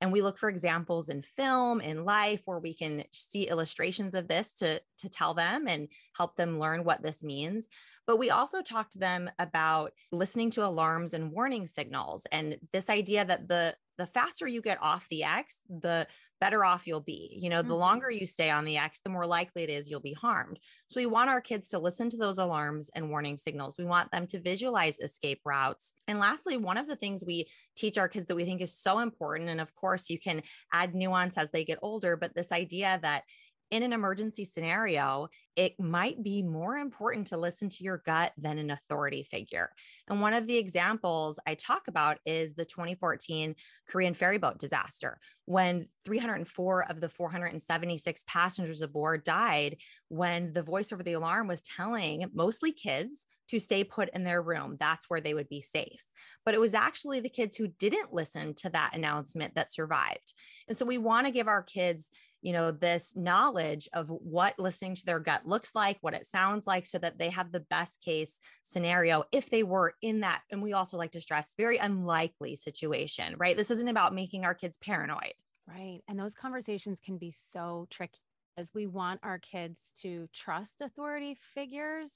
and 0.00 0.12
we 0.12 0.22
look 0.22 0.38
for 0.38 0.48
examples 0.48 1.08
in 1.08 1.22
film, 1.22 1.80
in 1.80 2.04
life, 2.04 2.42
where 2.44 2.58
we 2.58 2.74
can 2.74 3.04
see 3.12 3.48
illustrations 3.48 4.14
of 4.14 4.28
this 4.28 4.52
to, 4.54 4.80
to 4.98 5.08
tell 5.08 5.34
them 5.34 5.66
and 5.68 5.88
help 6.16 6.36
them 6.36 6.58
learn 6.58 6.84
what 6.84 7.02
this 7.02 7.22
means. 7.22 7.68
But 8.06 8.18
we 8.18 8.30
also 8.30 8.62
talk 8.62 8.90
to 8.90 8.98
them 8.98 9.30
about 9.38 9.92
listening 10.12 10.50
to 10.52 10.64
alarms 10.64 11.14
and 11.14 11.32
warning 11.32 11.66
signals 11.66 12.26
and 12.32 12.56
this 12.72 12.88
idea 12.88 13.24
that 13.24 13.48
the 13.48 13.76
the 13.98 14.06
faster 14.06 14.46
you 14.46 14.60
get 14.60 14.78
off 14.82 15.08
the 15.08 15.24
X, 15.24 15.60
the 15.68 16.06
better 16.40 16.64
off 16.64 16.86
you'll 16.86 17.00
be. 17.00 17.36
You 17.40 17.48
know, 17.48 17.60
mm-hmm. 17.60 17.68
the 17.68 17.76
longer 17.76 18.10
you 18.10 18.26
stay 18.26 18.50
on 18.50 18.64
the 18.64 18.76
X, 18.76 19.00
the 19.00 19.10
more 19.10 19.26
likely 19.26 19.62
it 19.62 19.70
is 19.70 19.88
you'll 19.88 20.00
be 20.00 20.12
harmed. 20.12 20.58
So 20.88 21.00
we 21.00 21.06
want 21.06 21.30
our 21.30 21.40
kids 21.40 21.68
to 21.70 21.78
listen 21.78 22.10
to 22.10 22.16
those 22.16 22.38
alarms 22.38 22.90
and 22.94 23.08
warning 23.08 23.36
signals. 23.36 23.78
We 23.78 23.84
want 23.84 24.10
them 24.10 24.26
to 24.28 24.40
visualize 24.40 24.98
escape 25.00 25.40
routes. 25.44 25.92
And 26.08 26.18
lastly, 26.18 26.56
one 26.56 26.76
of 26.76 26.88
the 26.88 26.96
things 26.96 27.24
we 27.24 27.46
teach 27.74 27.96
our 27.96 28.08
kids 28.08 28.26
that 28.26 28.36
we 28.36 28.44
think 28.44 28.60
is 28.60 28.78
so 28.78 28.98
important, 28.98 29.48
and 29.48 29.60
of 29.60 29.74
course, 29.74 30.10
you 30.10 30.18
can 30.18 30.42
add 30.72 30.94
nuance 30.94 31.38
as 31.38 31.50
they 31.50 31.64
get 31.64 31.78
older, 31.80 32.16
but 32.16 32.34
this 32.34 32.52
idea 32.52 32.98
that 33.02 33.22
in 33.70 33.82
an 33.82 33.92
emergency 33.92 34.44
scenario, 34.44 35.28
it 35.56 35.78
might 35.80 36.22
be 36.22 36.42
more 36.42 36.76
important 36.76 37.28
to 37.28 37.36
listen 37.36 37.68
to 37.68 37.84
your 37.84 38.02
gut 38.04 38.32
than 38.36 38.58
an 38.58 38.70
authority 38.70 39.22
figure. 39.22 39.70
And 40.08 40.20
one 40.20 40.34
of 40.34 40.46
the 40.46 40.56
examples 40.56 41.38
I 41.46 41.54
talk 41.54 41.88
about 41.88 42.18
is 42.24 42.54
the 42.54 42.64
2014 42.64 43.54
Korean 43.88 44.14
ferry 44.14 44.38
boat 44.38 44.58
disaster, 44.58 45.18
when 45.46 45.88
304 46.04 46.90
of 46.90 47.00
the 47.00 47.08
476 47.08 48.24
passengers 48.26 48.82
aboard 48.82 49.24
died 49.24 49.76
when 50.08 50.52
the 50.52 50.62
voice 50.62 50.92
over 50.92 51.02
the 51.02 51.14
alarm 51.14 51.48
was 51.48 51.62
telling 51.62 52.30
mostly 52.34 52.72
kids 52.72 53.26
to 53.48 53.60
stay 53.60 53.84
put 53.84 54.10
in 54.10 54.24
their 54.24 54.42
room. 54.42 54.76
That's 54.78 55.08
where 55.08 55.20
they 55.20 55.34
would 55.34 55.48
be 55.48 55.60
safe. 55.60 56.02
But 56.44 56.54
it 56.54 56.60
was 56.60 56.74
actually 56.74 57.20
the 57.20 57.28
kids 57.28 57.56
who 57.56 57.68
didn't 57.68 58.12
listen 58.12 58.54
to 58.56 58.70
that 58.70 58.94
announcement 58.94 59.54
that 59.54 59.72
survived. 59.72 60.34
And 60.68 60.76
so 60.76 60.84
we 60.84 60.98
want 60.98 61.26
to 61.26 61.32
give 61.32 61.48
our 61.48 61.62
kids 61.62 62.10
you 62.46 62.52
know, 62.52 62.70
this 62.70 63.16
knowledge 63.16 63.88
of 63.92 64.06
what 64.08 64.56
listening 64.56 64.94
to 64.94 65.04
their 65.04 65.18
gut 65.18 65.44
looks 65.44 65.74
like, 65.74 65.98
what 66.00 66.14
it 66.14 66.24
sounds 66.24 66.64
like, 66.64 66.86
so 66.86 66.96
that 66.96 67.18
they 67.18 67.28
have 67.28 67.50
the 67.50 67.58
best 67.58 68.00
case 68.00 68.38
scenario 68.62 69.24
if 69.32 69.50
they 69.50 69.64
were 69.64 69.94
in 70.00 70.20
that. 70.20 70.42
And 70.52 70.62
we 70.62 70.72
also 70.72 70.96
like 70.96 71.10
to 71.10 71.20
stress 71.20 71.54
very 71.58 71.78
unlikely 71.78 72.54
situation, 72.54 73.34
right? 73.36 73.56
This 73.56 73.72
isn't 73.72 73.88
about 73.88 74.14
making 74.14 74.44
our 74.44 74.54
kids 74.54 74.78
paranoid. 74.78 75.32
Right. 75.66 76.02
And 76.06 76.16
those 76.16 76.34
conversations 76.34 77.00
can 77.04 77.18
be 77.18 77.32
so 77.32 77.88
tricky 77.90 78.20
as 78.56 78.70
we 78.72 78.86
want 78.86 79.18
our 79.24 79.40
kids 79.40 79.92
to 80.02 80.28
trust 80.32 80.82
authority 80.82 81.36
figures 81.52 82.12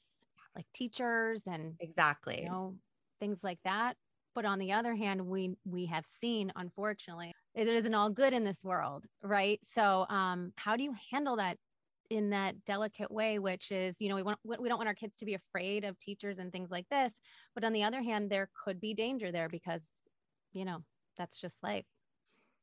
like 0.54 0.66
teachers 0.74 1.42
and 1.46 1.74
exactly 1.80 2.40
you 2.42 2.48
know 2.48 2.74
things 3.20 3.38
like 3.42 3.58
that 3.64 3.96
but 4.34 4.44
on 4.44 4.58
the 4.58 4.72
other 4.72 4.94
hand 4.94 5.26
we 5.26 5.56
we 5.64 5.86
have 5.86 6.06
seen 6.06 6.52
unfortunately 6.56 7.32
it 7.54 7.66
isn't 7.66 7.94
all 7.94 8.10
good 8.10 8.32
in 8.32 8.44
this 8.44 8.62
world 8.62 9.04
right? 9.22 9.60
So 9.64 10.06
um 10.08 10.52
how 10.56 10.76
do 10.76 10.82
you 10.84 10.94
handle 11.10 11.36
that 11.36 11.58
in 12.10 12.30
that 12.30 12.64
delicate 12.64 13.10
way 13.10 13.38
which 13.38 13.70
is 13.70 13.96
you 14.00 14.08
know 14.08 14.16
we 14.16 14.22
want 14.22 14.38
we 14.44 14.68
don't 14.68 14.78
want 14.78 14.88
our 14.88 14.94
kids 14.94 15.16
to 15.18 15.24
be 15.24 15.34
afraid 15.34 15.84
of 15.84 15.98
teachers 15.98 16.38
and 16.38 16.52
things 16.52 16.70
like 16.70 16.88
this. 16.90 17.12
But 17.54 17.64
on 17.64 17.72
the 17.72 17.84
other 17.84 18.02
hand 18.02 18.30
there 18.30 18.50
could 18.64 18.80
be 18.80 18.94
danger 18.94 19.32
there 19.32 19.48
because 19.48 19.90
you 20.52 20.64
know 20.64 20.84
that's 21.16 21.38
just 21.38 21.56
life. 21.62 21.86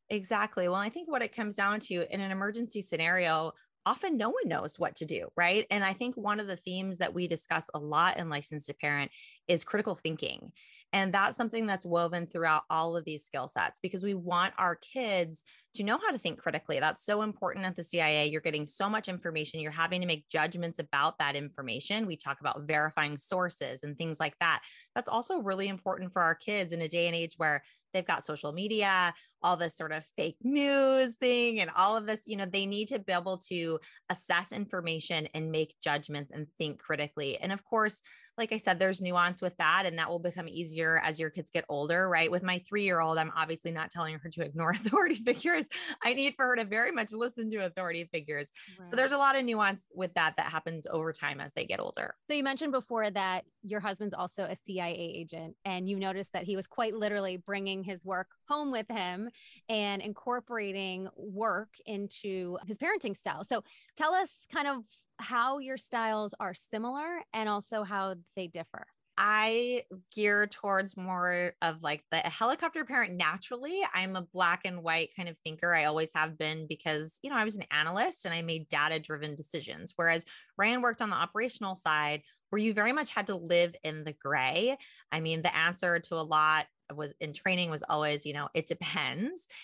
Exactly. 0.10 0.68
Well, 0.70 0.80
I 0.80 0.90
think 0.90 1.10
what 1.12 1.22
it 1.22 1.36
comes 1.36 1.56
down 1.56 1.82
to 1.82 2.14
in 2.14 2.22
an 2.22 2.32
emergency 2.32 2.82
scenario, 2.82 3.52
often 3.88 4.18
no 4.18 4.30
one 4.30 4.48
knows 4.48 4.78
what 4.78 4.98
to 4.98 5.06
do, 5.06 5.30
right? 5.38 5.66
And 5.72 5.82
I 5.82 5.94
think 5.94 6.16
one 6.16 6.42
of 6.42 6.48
the 6.48 6.58
themes 6.58 6.98
that 6.98 7.14
we 7.14 7.26
discuss 7.30 7.70
a 7.74 7.80
lot 7.80 8.18
in 8.18 8.28
Licensed 8.28 8.68
to 8.68 8.74
Parent 8.74 9.12
is 9.48 9.64
critical 9.64 9.96
thinking. 9.96 10.52
And 10.92 11.14
that's 11.14 11.38
something 11.38 11.66
that's 11.66 11.86
woven 11.86 12.28
throughout 12.28 12.64
all 12.70 12.98
of 12.98 13.06
these 13.06 13.24
skill 13.24 13.48
sets 13.48 13.80
because 13.80 14.04
we 14.04 14.14
want 14.14 14.54
our 14.58 14.76
kids 14.76 15.46
to 15.76 15.84
know 15.84 16.00
how 16.04 16.12
to 16.12 16.18
think 16.18 16.40
critically. 16.40 16.80
That's 16.80 17.06
so 17.06 17.22
important 17.22 17.66
at 17.66 17.76
the 17.76 17.84
CIA. 17.84 18.28
You're 18.28 18.42
getting 18.42 18.66
so 18.66 18.90
much 18.90 19.08
information, 19.08 19.60
you're 19.60 19.72
having 19.72 20.02
to 20.02 20.08
make 20.08 20.28
judgments 20.30 20.80
about 20.80 21.20
that 21.20 21.36
information. 21.36 22.08
We 22.08 22.18
talk 22.18 22.40
about 22.42 22.62
verifying 22.64 23.18
sources 23.18 23.84
and 23.84 23.98
things 23.98 24.20
like 24.20 24.38
that. 24.40 24.62
That's 24.96 25.08
also 25.08 25.38
really 25.38 25.68
important 25.68 26.14
for 26.14 26.22
our 26.22 26.36
kids 26.36 26.74
in 26.74 26.82
a 26.82 26.88
day 26.88 27.08
and 27.08 27.16
age 27.16 27.34
where 27.38 27.62
they've 27.94 28.06
got 28.06 28.26
social 28.26 28.52
media, 28.52 29.14
all 29.42 29.58
this 29.58 29.76
sort 29.76 29.92
of 29.92 30.06
fake 30.18 30.38
news 30.42 31.16
thing, 31.16 31.60
and 31.60 31.72
all 31.76 31.96
of 31.96 32.06
this. 32.06 32.22
You 32.26 32.38
know, 32.38 32.46
they 32.46 32.66
need 32.66 32.90
to 32.90 33.00
be 33.00 33.14
able 33.14 33.38
to 33.50 33.80
assess 34.10 34.52
information 34.52 35.28
and 35.34 35.52
make 35.52 35.76
judgments 35.84 36.32
and 36.34 36.48
think 36.58 36.80
critically. 36.80 37.38
And 37.38 37.52
of 37.52 37.64
course, 37.64 38.02
like 38.38 38.52
I 38.52 38.58
said, 38.58 38.80
there's 38.80 39.02
nuance 39.02 39.42
with 39.42 39.58
that, 39.58 39.84
and 39.86 39.98
that 39.98 40.10
will 40.10 40.20
become 40.20 40.48
easier 40.48 41.00
as 41.04 41.20
your 41.20 41.30
kids 41.30 41.50
get 41.50 41.66
older, 41.70 42.08
right? 42.08 42.30
With 42.30 42.44
my 42.44 42.60
three 42.68 42.84
year 42.84 43.00
old, 43.00 43.18
I'm 43.18 43.32
obviously 43.36 43.72
not 43.72 43.92
telling 43.92 44.18
her 44.20 44.30
to 44.30 44.42
ignore 44.44 44.72
authority 44.86 45.16
figures. 45.16 45.68
I 46.04 46.14
need 46.14 46.36
for 46.36 46.46
her 46.46 46.56
to 46.56 46.66
very 46.66 46.92
much 46.92 47.12
listen 47.12 47.50
to 47.52 47.66
authority 47.66 48.08
figures. 48.12 48.52
Right. 48.78 48.88
So 48.88 48.96
there's 48.96 49.12
a 49.12 49.18
lot 49.18 49.36
of 49.36 49.44
nuance 49.44 49.84
with 49.94 50.14
that 50.14 50.36
that 50.38 50.48
happens 50.48 50.86
over 50.90 51.12
time 51.12 51.40
as 51.40 51.54
they 51.54 51.66
get 51.66 51.80
older. 51.80 52.16
So 52.28 52.34
you 52.36 52.44
mentioned 52.44 52.72
before 52.72 53.10
that 53.10 53.46
your 53.64 53.80
husband's 53.80 54.14
also 54.14 54.44
a 54.44 54.56
CIA 54.66 54.94
agent, 54.94 55.56
and 55.66 55.90
you 55.90 55.98
noticed 55.98 56.34
that 56.34 56.44
he 56.44 56.56
was 56.56 56.68
quite 56.68 56.94
literally 56.94 57.38
bringing 57.38 57.84
his 57.84 58.06
work 58.06 58.28
home 58.48 58.72
with 58.72 58.88
him 58.90 59.30
and 59.68 60.02
incorporating 60.02 61.08
work 61.16 61.70
into 61.86 62.58
his 62.68 62.78
parenting 62.78 63.16
style. 63.16 63.44
So 63.44 63.64
tell 63.96 64.14
us 64.14 64.32
kind 64.54 64.68
of 64.68 64.84
how 65.20 65.60
your 65.60 65.78
styles 65.78 66.34
are 66.40 66.54
similar 66.54 67.22
and 67.34 67.50
also 67.50 67.84
how 67.84 68.16
they 68.36 68.48
differ. 68.48 68.88
I 69.18 69.84
gear 70.14 70.46
towards 70.46 70.96
more 70.96 71.54
of 71.64 71.82
like 71.82 72.04
the 72.12 72.18
helicopter 72.18 72.86
parent 72.86 73.16
naturally. 73.16 73.82
I'm 73.92 74.16
a 74.16 74.22
black 74.22 74.62
and 74.64 74.84
white 74.84 75.10
kind 75.16 75.28
of 75.28 75.36
thinker. 75.44 75.74
I 75.74 75.86
always 75.86 76.12
have 76.14 76.38
been 76.38 76.68
because, 76.70 77.20
you 77.24 77.32
know, 77.32 77.36
I 77.36 77.44
was 77.44 77.56
an 77.56 77.66
analyst 77.72 78.26
and 78.26 78.34
I 78.34 78.44
made 78.44 78.70
data 78.70 79.00
driven 79.00 79.36
decisions. 79.36 79.94
Whereas 79.96 80.24
Ryan 80.56 80.84
worked 80.84 81.02
on 81.02 81.10
the 81.10 81.16
operational 81.16 81.76
side 81.76 82.22
where 82.50 82.62
you 82.62 82.74
very 82.74 82.92
much 82.94 83.10
had 83.10 83.28
to 83.28 83.36
live 83.36 83.76
in 83.84 84.04
the 84.04 84.14
gray. 84.14 84.78
I 85.12 85.20
mean, 85.20 85.42
the 85.42 85.56
answer 85.56 86.00
to 86.00 86.16
a 86.16 86.22
lot 86.22 86.68
was 86.96 87.14
in 87.20 87.34
training 87.34 87.72
was 87.72 87.84
always, 87.90 88.26
you 88.26 88.34
know, 88.34 88.50
it 88.54 88.68
depends. 88.68 89.48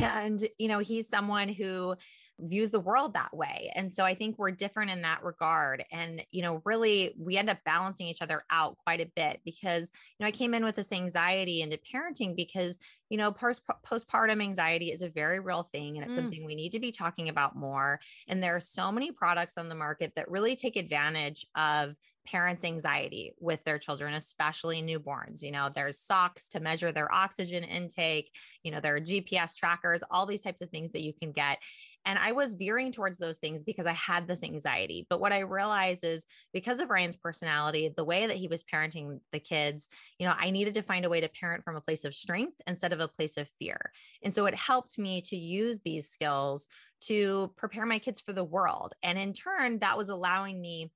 And, 0.00 0.42
you 0.58 0.68
know, 0.68 0.78
he's 0.78 1.08
someone 1.08 1.50
who 1.50 1.96
views 2.40 2.70
the 2.70 2.80
world 2.80 3.14
that 3.14 3.34
way. 3.34 3.70
And 3.74 3.92
so 3.92 4.04
I 4.04 4.14
think 4.14 4.36
we're 4.38 4.50
different 4.50 4.90
in 4.90 5.02
that 5.02 5.24
regard. 5.24 5.84
And, 5.90 6.22
you 6.30 6.42
know, 6.42 6.60
really 6.64 7.14
we 7.18 7.36
end 7.36 7.50
up 7.50 7.58
balancing 7.64 8.06
each 8.06 8.22
other 8.22 8.44
out 8.50 8.76
quite 8.78 9.00
a 9.00 9.10
bit 9.16 9.40
because, 9.44 9.90
you 10.18 10.24
know, 10.24 10.28
I 10.28 10.32
came 10.32 10.54
in 10.54 10.64
with 10.64 10.76
this 10.76 10.92
anxiety 10.92 11.62
into 11.62 11.78
parenting 11.78 12.36
because, 12.36 12.78
you 13.08 13.16
know, 13.16 13.32
post 13.32 13.62
postpartum 13.86 14.42
anxiety 14.42 14.90
is 14.92 15.02
a 15.02 15.08
very 15.08 15.40
real 15.40 15.68
thing 15.72 15.96
and 15.96 16.06
it's 16.06 16.16
mm. 16.16 16.20
something 16.20 16.44
we 16.44 16.54
need 16.54 16.72
to 16.72 16.80
be 16.80 16.92
talking 16.92 17.28
about 17.28 17.56
more. 17.56 18.00
And 18.28 18.42
there 18.42 18.56
are 18.56 18.60
so 18.60 18.92
many 18.92 19.10
products 19.10 19.56
on 19.56 19.68
the 19.68 19.74
market 19.74 20.12
that 20.16 20.30
really 20.30 20.56
take 20.56 20.76
advantage 20.76 21.46
of 21.56 21.96
parents' 22.26 22.64
anxiety 22.64 23.32
with 23.40 23.64
their 23.64 23.78
children, 23.78 24.12
especially 24.14 24.82
newborns. 24.82 25.42
You 25.42 25.52
know, 25.52 25.70
there's 25.74 25.98
socks 25.98 26.48
to 26.48 26.60
measure 26.60 26.92
their 26.92 27.12
oxygen 27.12 27.64
intake, 27.64 28.36
you 28.62 28.70
know, 28.70 28.80
there 28.80 28.96
are 28.96 29.00
GPS 29.00 29.54
trackers, 29.54 30.02
all 30.10 30.26
these 30.26 30.42
types 30.42 30.60
of 30.60 30.70
things 30.70 30.90
that 30.90 31.02
you 31.02 31.12
can 31.14 31.32
get. 31.32 31.58
And 32.06 32.18
I 32.18 32.32
was 32.32 32.54
veering 32.54 32.92
towards 32.92 33.18
those 33.18 33.38
things 33.38 33.64
because 33.64 33.84
I 33.84 33.92
had 33.92 34.26
this 34.26 34.44
anxiety. 34.44 35.06
But 35.10 35.20
what 35.20 35.32
I 35.32 35.40
realized 35.40 36.04
is 36.04 36.24
because 36.52 36.80
of 36.80 36.88
Ryan's 36.88 37.16
personality, 37.16 37.92
the 37.94 38.04
way 38.04 38.26
that 38.26 38.36
he 38.36 38.46
was 38.46 38.62
parenting 38.62 39.18
the 39.32 39.40
kids, 39.40 39.88
you 40.18 40.26
know, 40.26 40.34
I 40.36 40.50
needed 40.50 40.74
to 40.74 40.82
find 40.82 41.04
a 41.04 41.08
way 41.08 41.20
to 41.20 41.28
parent 41.28 41.64
from 41.64 41.76
a 41.76 41.80
place 41.80 42.04
of 42.04 42.14
strength 42.14 42.54
instead 42.66 42.92
of 42.92 43.00
a 43.00 43.08
place 43.08 43.36
of 43.36 43.48
fear. 43.58 43.92
And 44.22 44.32
so 44.32 44.46
it 44.46 44.54
helped 44.54 44.98
me 44.98 45.20
to 45.22 45.36
use 45.36 45.80
these 45.84 46.08
skills 46.08 46.68
to 47.02 47.52
prepare 47.56 47.86
my 47.86 47.98
kids 47.98 48.20
for 48.20 48.32
the 48.32 48.44
world. 48.44 48.94
And 49.02 49.18
in 49.18 49.32
turn, 49.32 49.80
that 49.80 49.98
was 49.98 50.08
allowing 50.08 50.60
me 50.60 50.92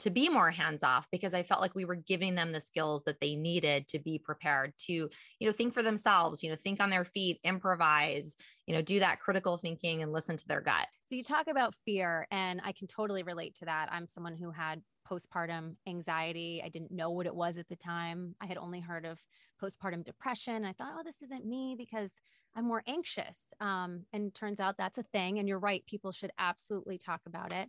to 0.00 0.10
be 0.10 0.28
more 0.28 0.50
hands 0.50 0.82
off 0.82 1.06
because 1.12 1.34
I 1.34 1.42
felt 1.42 1.60
like 1.60 1.74
we 1.74 1.84
were 1.84 1.94
giving 1.94 2.34
them 2.34 2.52
the 2.52 2.60
skills 2.60 3.04
that 3.04 3.20
they 3.20 3.36
needed 3.36 3.86
to 3.88 3.98
be 3.98 4.18
prepared 4.18 4.72
to, 4.86 4.92
you 4.92 5.46
know, 5.46 5.52
think 5.52 5.72
for 5.72 5.82
themselves, 5.82 6.42
you 6.42 6.50
know, 6.50 6.56
think 6.64 6.82
on 6.82 6.90
their 6.90 7.04
feet, 7.04 7.38
improvise, 7.44 8.36
you 8.66 8.74
know, 8.74 8.82
do 8.82 8.98
that 8.98 9.20
critical 9.20 9.56
thinking 9.56 10.02
and 10.02 10.12
listen 10.12 10.36
to 10.36 10.48
their 10.48 10.60
gut. 10.60 10.88
So 11.08 11.14
you 11.14 11.22
talk 11.22 11.46
about 11.48 11.74
fear, 11.84 12.26
and 12.30 12.60
I 12.64 12.72
can 12.72 12.88
totally 12.88 13.22
relate 13.22 13.54
to 13.56 13.66
that. 13.66 13.88
I'm 13.92 14.08
someone 14.08 14.34
who 14.34 14.50
had 14.50 14.82
postpartum 15.08 15.76
anxiety. 15.86 16.62
I 16.64 16.70
didn't 16.70 16.90
know 16.90 17.10
what 17.10 17.26
it 17.26 17.34
was 17.34 17.58
at 17.58 17.68
the 17.68 17.76
time. 17.76 18.34
I 18.40 18.46
had 18.46 18.56
only 18.56 18.80
heard 18.80 19.04
of 19.04 19.20
postpartum 19.62 20.04
depression. 20.04 20.64
I 20.64 20.72
thought, 20.72 20.94
oh, 20.98 21.02
this 21.04 21.22
isn't 21.22 21.46
me 21.46 21.76
because 21.78 22.10
I'm 22.56 22.66
more 22.66 22.82
anxious. 22.86 23.38
Um, 23.60 24.04
and 24.12 24.34
turns 24.34 24.60
out 24.60 24.76
that's 24.78 24.98
a 24.98 25.02
thing. 25.02 25.38
And 25.38 25.48
you're 25.48 25.58
right, 25.58 25.84
people 25.86 26.10
should 26.10 26.32
absolutely 26.38 26.98
talk 26.98 27.20
about 27.26 27.52
it. 27.52 27.68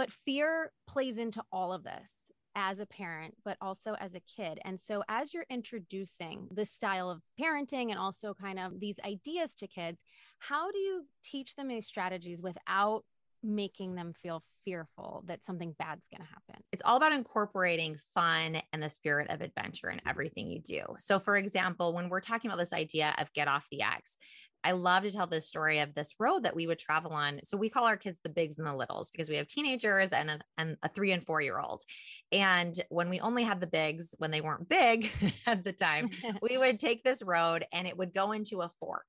But 0.00 0.10
fear 0.10 0.72
plays 0.88 1.18
into 1.18 1.42
all 1.52 1.74
of 1.74 1.84
this 1.84 2.10
as 2.56 2.78
a 2.78 2.86
parent, 2.86 3.34
but 3.44 3.58
also 3.60 3.96
as 4.00 4.14
a 4.14 4.20
kid. 4.20 4.58
And 4.64 4.80
so, 4.80 5.04
as 5.10 5.34
you're 5.34 5.44
introducing 5.50 6.48
this 6.50 6.70
style 6.70 7.10
of 7.10 7.20
parenting 7.38 7.90
and 7.90 7.98
also 7.98 8.32
kind 8.32 8.58
of 8.58 8.80
these 8.80 8.98
ideas 9.04 9.54
to 9.56 9.66
kids, 9.66 10.02
how 10.38 10.70
do 10.70 10.78
you 10.78 11.04
teach 11.22 11.54
them 11.54 11.68
these 11.68 11.86
strategies 11.86 12.40
without 12.40 13.04
making 13.42 13.94
them 13.94 14.12
feel 14.12 14.42
fearful 14.64 15.24
that 15.26 15.44
something 15.44 15.74
bad's 15.78 16.06
going 16.14 16.26
to 16.26 16.28
happen. 16.28 16.62
It's 16.72 16.82
all 16.84 16.96
about 16.96 17.12
incorporating 17.12 17.96
fun 18.14 18.60
and 18.72 18.82
the 18.82 18.90
spirit 18.90 19.30
of 19.30 19.40
adventure 19.40 19.90
in 19.90 20.00
everything 20.06 20.50
you 20.50 20.60
do. 20.60 20.82
So, 20.98 21.18
for 21.18 21.36
example, 21.36 21.94
when 21.94 22.08
we're 22.08 22.20
talking 22.20 22.50
about 22.50 22.58
this 22.58 22.72
idea 22.72 23.14
of 23.18 23.32
get 23.32 23.48
off 23.48 23.66
the 23.70 23.82
X, 23.82 24.18
I 24.62 24.72
love 24.72 25.04
to 25.04 25.10
tell 25.10 25.26
this 25.26 25.48
story 25.48 25.78
of 25.78 25.94
this 25.94 26.14
road 26.18 26.44
that 26.44 26.54
we 26.54 26.66
would 26.66 26.78
travel 26.78 27.12
on. 27.12 27.40
So 27.44 27.56
we 27.56 27.70
call 27.70 27.84
our 27.84 27.96
kids 27.96 28.20
the 28.22 28.28
bigs 28.28 28.58
and 28.58 28.66
the 28.66 28.74
littles 28.74 29.10
because 29.10 29.30
we 29.30 29.36
have 29.36 29.46
teenagers 29.46 30.10
and 30.10 30.30
a, 30.30 30.38
and 30.58 30.76
a 30.82 30.88
three 30.88 31.12
and 31.12 31.24
four 31.24 31.40
year 31.40 31.58
old. 31.58 31.82
And 32.30 32.78
when 32.90 33.08
we 33.08 33.20
only 33.20 33.42
had 33.42 33.60
the 33.60 33.66
bigs, 33.66 34.14
when 34.18 34.30
they 34.30 34.40
weren't 34.40 34.68
big 34.68 35.10
at 35.46 35.64
the 35.64 35.72
time, 35.72 36.10
we 36.42 36.58
would 36.58 36.78
take 36.78 37.02
this 37.02 37.22
road 37.22 37.64
and 37.72 37.88
it 37.88 37.96
would 37.96 38.12
go 38.12 38.32
into 38.32 38.60
a 38.60 38.70
fork. 38.80 39.06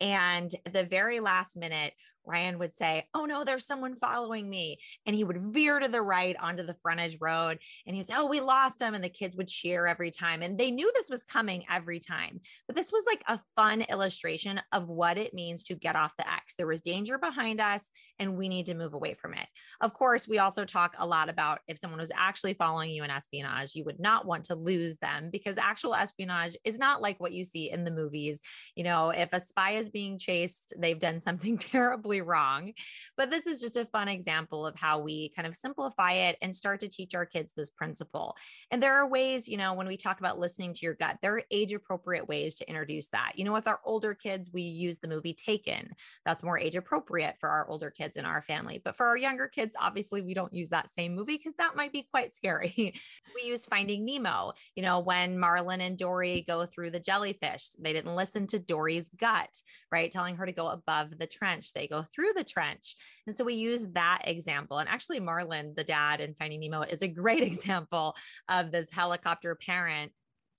And 0.00 0.50
the 0.72 0.84
very 0.84 1.20
last 1.20 1.56
minute, 1.56 1.92
Ryan 2.26 2.58
would 2.58 2.76
say, 2.76 3.06
Oh 3.14 3.24
no, 3.24 3.44
there's 3.44 3.66
someone 3.66 3.96
following 3.96 4.48
me. 4.48 4.78
And 5.06 5.14
he 5.14 5.24
would 5.24 5.38
veer 5.38 5.78
to 5.78 5.88
the 5.88 6.02
right 6.02 6.36
onto 6.40 6.62
the 6.62 6.76
frontage 6.82 7.18
road. 7.20 7.58
And 7.86 7.96
he'd 7.96 8.04
say, 8.04 8.14
Oh, 8.16 8.26
we 8.26 8.40
lost 8.40 8.82
him. 8.82 8.94
And 8.94 9.04
the 9.04 9.08
kids 9.08 9.36
would 9.36 9.48
cheer 9.48 9.86
every 9.86 10.10
time. 10.10 10.42
And 10.42 10.58
they 10.58 10.70
knew 10.70 10.90
this 10.94 11.10
was 11.10 11.24
coming 11.24 11.64
every 11.70 12.00
time. 12.00 12.40
But 12.66 12.76
this 12.76 12.92
was 12.92 13.04
like 13.06 13.22
a 13.28 13.40
fun 13.54 13.82
illustration 13.82 14.60
of 14.72 14.88
what 14.88 15.18
it 15.18 15.34
means 15.34 15.64
to 15.64 15.74
get 15.74 15.96
off 15.96 16.16
the 16.16 16.30
X. 16.30 16.54
There 16.56 16.66
was 16.66 16.82
danger 16.82 17.18
behind 17.18 17.60
us, 17.60 17.90
and 18.18 18.36
we 18.36 18.48
need 18.48 18.66
to 18.66 18.74
move 18.74 18.94
away 18.94 19.14
from 19.14 19.34
it. 19.34 19.46
Of 19.80 19.92
course, 19.92 20.28
we 20.28 20.38
also 20.38 20.64
talk 20.64 20.94
a 20.98 21.06
lot 21.06 21.28
about 21.28 21.60
if 21.68 21.78
someone 21.78 22.00
was 22.00 22.12
actually 22.14 22.54
following 22.54 22.90
you 22.90 23.04
in 23.04 23.10
espionage, 23.10 23.74
you 23.74 23.84
would 23.84 24.00
not 24.00 24.26
want 24.26 24.44
to 24.44 24.54
lose 24.54 24.98
them 24.98 25.30
because 25.30 25.58
actual 25.58 25.94
espionage 25.94 26.56
is 26.64 26.78
not 26.78 27.02
like 27.02 27.20
what 27.20 27.32
you 27.32 27.44
see 27.44 27.70
in 27.70 27.84
the 27.84 27.90
movies. 27.90 28.40
You 28.74 28.84
know, 28.84 29.10
if 29.10 29.32
a 29.32 29.40
spy 29.40 29.72
is 29.72 29.90
being 29.90 30.18
chased, 30.18 30.74
they've 30.78 30.98
done 30.98 31.20
something 31.20 31.58
terribly 31.76 32.15
totally 32.16 32.22
wrong. 32.22 32.72
But 33.16 33.30
this 33.30 33.46
is 33.46 33.60
just 33.60 33.76
a 33.76 33.84
fun 33.84 34.08
example 34.08 34.66
of 34.66 34.78
how 34.78 34.98
we 34.98 35.30
kind 35.34 35.46
of 35.46 35.56
simplify 35.56 36.12
it 36.12 36.36
and 36.42 36.54
start 36.54 36.80
to 36.80 36.88
teach 36.88 37.14
our 37.14 37.26
kids 37.26 37.52
this 37.56 37.70
principle. 37.70 38.36
And 38.70 38.82
there 38.82 38.94
are 38.94 39.08
ways, 39.08 39.48
you 39.48 39.56
know, 39.56 39.74
when 39.74 39.86
we 39.86 39.96
talk 39.96 40.20
about 40.20 40.38
listening 40.38 40.74
to 40.74 40.80
your 40.82 40.94
gut, 40.94 41.18
there 41.22 41.34
are 41.34 41.42
age 41.50 41.72
appropriate 41.72 42.28
ways 42.28 42.56
to 42.56 42.68
introduce 42.68 43.08
that. 43.08 43.32
You 43.36 43.44
know, 43.44 43.52
with 43.52 43.68
our 43.68 43.80
older 43.84 44.14
kids, 44.14 44.50
we 44.52 44.62
use 44.62 44.98
the 44.98 45.08
movie 45.08 45.34
Taken. 45.36 45.94
That's 46.24 46.42
more 46.42 46.58
age 46.58 46.76
appropriate 46.76 47.36
for 47.40 47.48
our 47.48 47.68
older 47.68 47.90
kids 47.90 48.16
in 48.16 48.24
our 48.24 48.42
family. 48.42 48.80
But 48.82 48.96
for 48.96 49.06
our 49.06 49.16
younger 49.16 49.48
kids, 49.48 49.76
obviously, 49.80 50.22
we 50.22 50.34
don't 50.34 50.52
use 50.52 50.70
that 50.70 50.90
same 50.90 51.14
movie 51.14 51.36
because 51.36 51.54
that 51.58 51.76
might 51.76 51.92
be 51.92 52.08
quite 52.10 52.32
scary. 52.32 52.74
we 53.34 53.48
use 53.48 53.66
Finding 53.66 54.04
Nemo, 54.04 54.52
you 54.74 54.82
know, 54.82 55.00
when 55.00 55.38
Marlin 55.38 55.80
and 55.80 55.98
Dory 55.98 56.44
go 56.46 56.66
through 56.66 56.90
the 56.90 57.00
jellyfish, 57.00 57.70
they 57.78 57.92
didn't 57.92 58.14
listen 58.14 58.46
to 58.48 58.58
Dory's 58.58 59.10
gut, 59.10 59.50
right? 59.92 60.10
Telling 60.10 60.36
her 60.36 60.46
to 60.46 60.52
go 60.52 60.68
above 60.68 61.18
the 61.18 61.26
trench. 61.26 61.72
They 61.72 61.86
go 61.86 62.02
through 62.14 62.32
the 62.34 62.44
trench. 62.44 62.96
And 63.26 63.36
so 63.36 63.44
we 63.44 63.54
use 63.54 63.86
that 63.92 64.22
example. 64.24 64.78
And 64.78 64.88
actually, 64.88 65.20
Marlin, 65.20 65.74
the 65.76 65.84
dad 65.84 66.20
in 66.20 66.34
Finding 66.34 66.60
Nemo, 66.60 66.82
is 66.82 67.02
a 67.02 67.08
great 67.08 67.42
example 67.50 68.16
of 68.48 68.70
this 68.70 68.90
helicopter 68.90 69.54
parent 69.54 70.12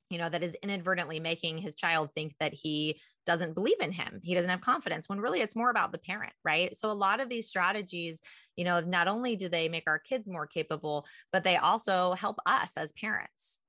you 0.10 0.18
know, 0.18 0.30
that 0.30 0.44
is 0.44 0.56
inadvertently 0.63 1.20
making 1.20 1.58
his 1.58 1.75
child 1.75 2.10
think 2.13 2.34
that 2.39 2.54
he 2.54 3.00
doesn't 3.25 3.54
believe 3.54 3.80
in 3.82 3.92
him. 3.92 4.22
He 4.24 4.36
doesn't 4.36 4.50
have 4.50 4.62
confidence 4.62 5.10
when 5.10 5.20
really 5.20 5.42
it's 5.42 5.56
more 5.56 5.70
about 5.70 5.92
the 5.92 5.98
parent, 5.98 6.32
right? 6.46 6.75
So 6.77 6.89
a 6.89 6.94
lot 6.94 7.20
of 7.20 7.27
these 7.27 7.50
strategies, 7.50 8.22
you 8.56 8.63
know, 8.63 8.80
not 8.80 9.08
only 9.08 9.36
do 9.36 9.50
they 9.50 9.68
make 9.68 9.84
our 9.86 10.00
kids 10.00 10.30
more 10.30 10.48
capable, 10.48 11.06
but 11.34 11.44
they 11.44 11.58
also 11.58 12.13
help 12.13 12.38
us 12.46 12.77
as 12.77 12.94
parents. 12.94 13.60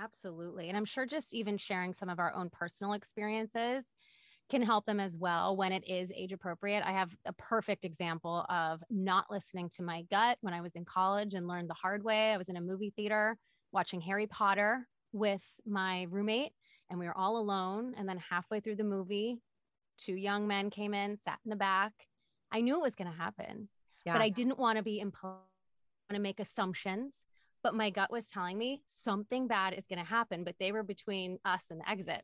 Absolutely. 0.00 0.68
And 0.68 0.76
I'm 0.76 0.84
sure 0.84 1.06
just 1.06 1.32
even 1.32 1.56
sharing 1.56 1.94
some 1.94 2.08
of 2.08 2.18
our 2.18 2.34
own 2.34 2.50
personal 2.50 2.94
experiences 2.94 3.84
can 4.50 4.62
help 4.62 4.84
them 4.84 5.00
as 5.00 5.16
well 5.16 5.56
when 5.56 5.72
it 5.72 5.88
is 5.88 6.12
age 6.14 6.32
appropriate. 6.32 6.82
I 6.84 6.92
have 6.92 7.10
a 7.24 7.32
perfect 7.32 7.84
example 7.84 8.44
of 8.48 8.82
not 8.90 9.30
listening 9.30 9.70
to 9.76 9.82
my 9.82 10.02
gut 10.10 10.38
when 10.42 10.52
I 10.52 10.60
was 10.60 10.74
in 10.74 10.84
college 10.84 11.34
and 11.34 11.48
learned 11.48 11.70
the 11.70 11.74
hard 11.74 12.04
way. 12.04 12.32
I 12.32 12.36
was 12.36 12.48
in 12.48 12.56
a 12.56 12.60
movie 12.60 12.92
theater 12.94 13.38
watching 13.72 14.00
Harry 14.02 14.26
Potter 14.26 14.86
with 15.12 15.42
my 15.66 16.06
roommate 16.10 16.52
and 16.90 16.98
we 16.98 17.06
were 17.06 17.16
all 17.16 17.38
alone. 17.38 17.94
And 17.96 18.08
then 18.08 18.18
halfway 18.18 18.60
through 18.60 18.76
the 18.76 18.84
movie, 18.84 19.40
two 19.96 20.14
young 20.14 20.46
men 20.46 20.70
came 20.70 20.94
in, 20.94 21.18
sat 21.18 21.38
in 21.44 21.50
the 21.50 21.56
back. 21.56 21.92
I 22.52 22.60
knew 22.60 22.76
it 22.76 22.82
was 22.82 22.94
going 22.94 23.10
to 23.10 23.16
happen, 23.16 23.68
yeah. 24.04 24.12
but 24.12 24.22
I 24.22 24.28
didn't 24.28 24.58
want 24.58 24.76
to 24.76 24.84
be 24.84 25.02
impo- 25.04 25.38
to 26.12 26.18
make 26.18 26.38
assumptions. 26.38 27.14
But 27.62 27.74
my 27.74 27.88
gut 27.88 28.12
was 28.12 28.28
telling 28.28 28.58
me 28.58 28.82
something 28.86 29.48
bad 29.48 29.72
is 29.72 29.86
going 29.86 29.98
to 29.98 30.04
happen, 30.04 30.44
but 30.44 30.56
they 30.60 30.70
were 30.70 30.82
between 30.82 31.38
us 31.46 31.62
and 31.70 31.80
the 31.80 31.88
exit. 31.88 32.22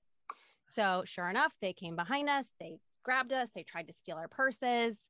So 0.75 1.03
sure 1.05 1.29
enough, 1.29 1.53
they 1.61 1.73
came 1.73 1.97
behind 1.97 2.29
us, 2.29 2.49
they 2.61 2.79
grabbed 3.05 3.33
us, 3.33 3.51
they 3.55 3.63
tried 3.63 3.89
to 3.89 3.93
steal 3.93 4.17
our 4.17 4.29
purses. 4.29 5.09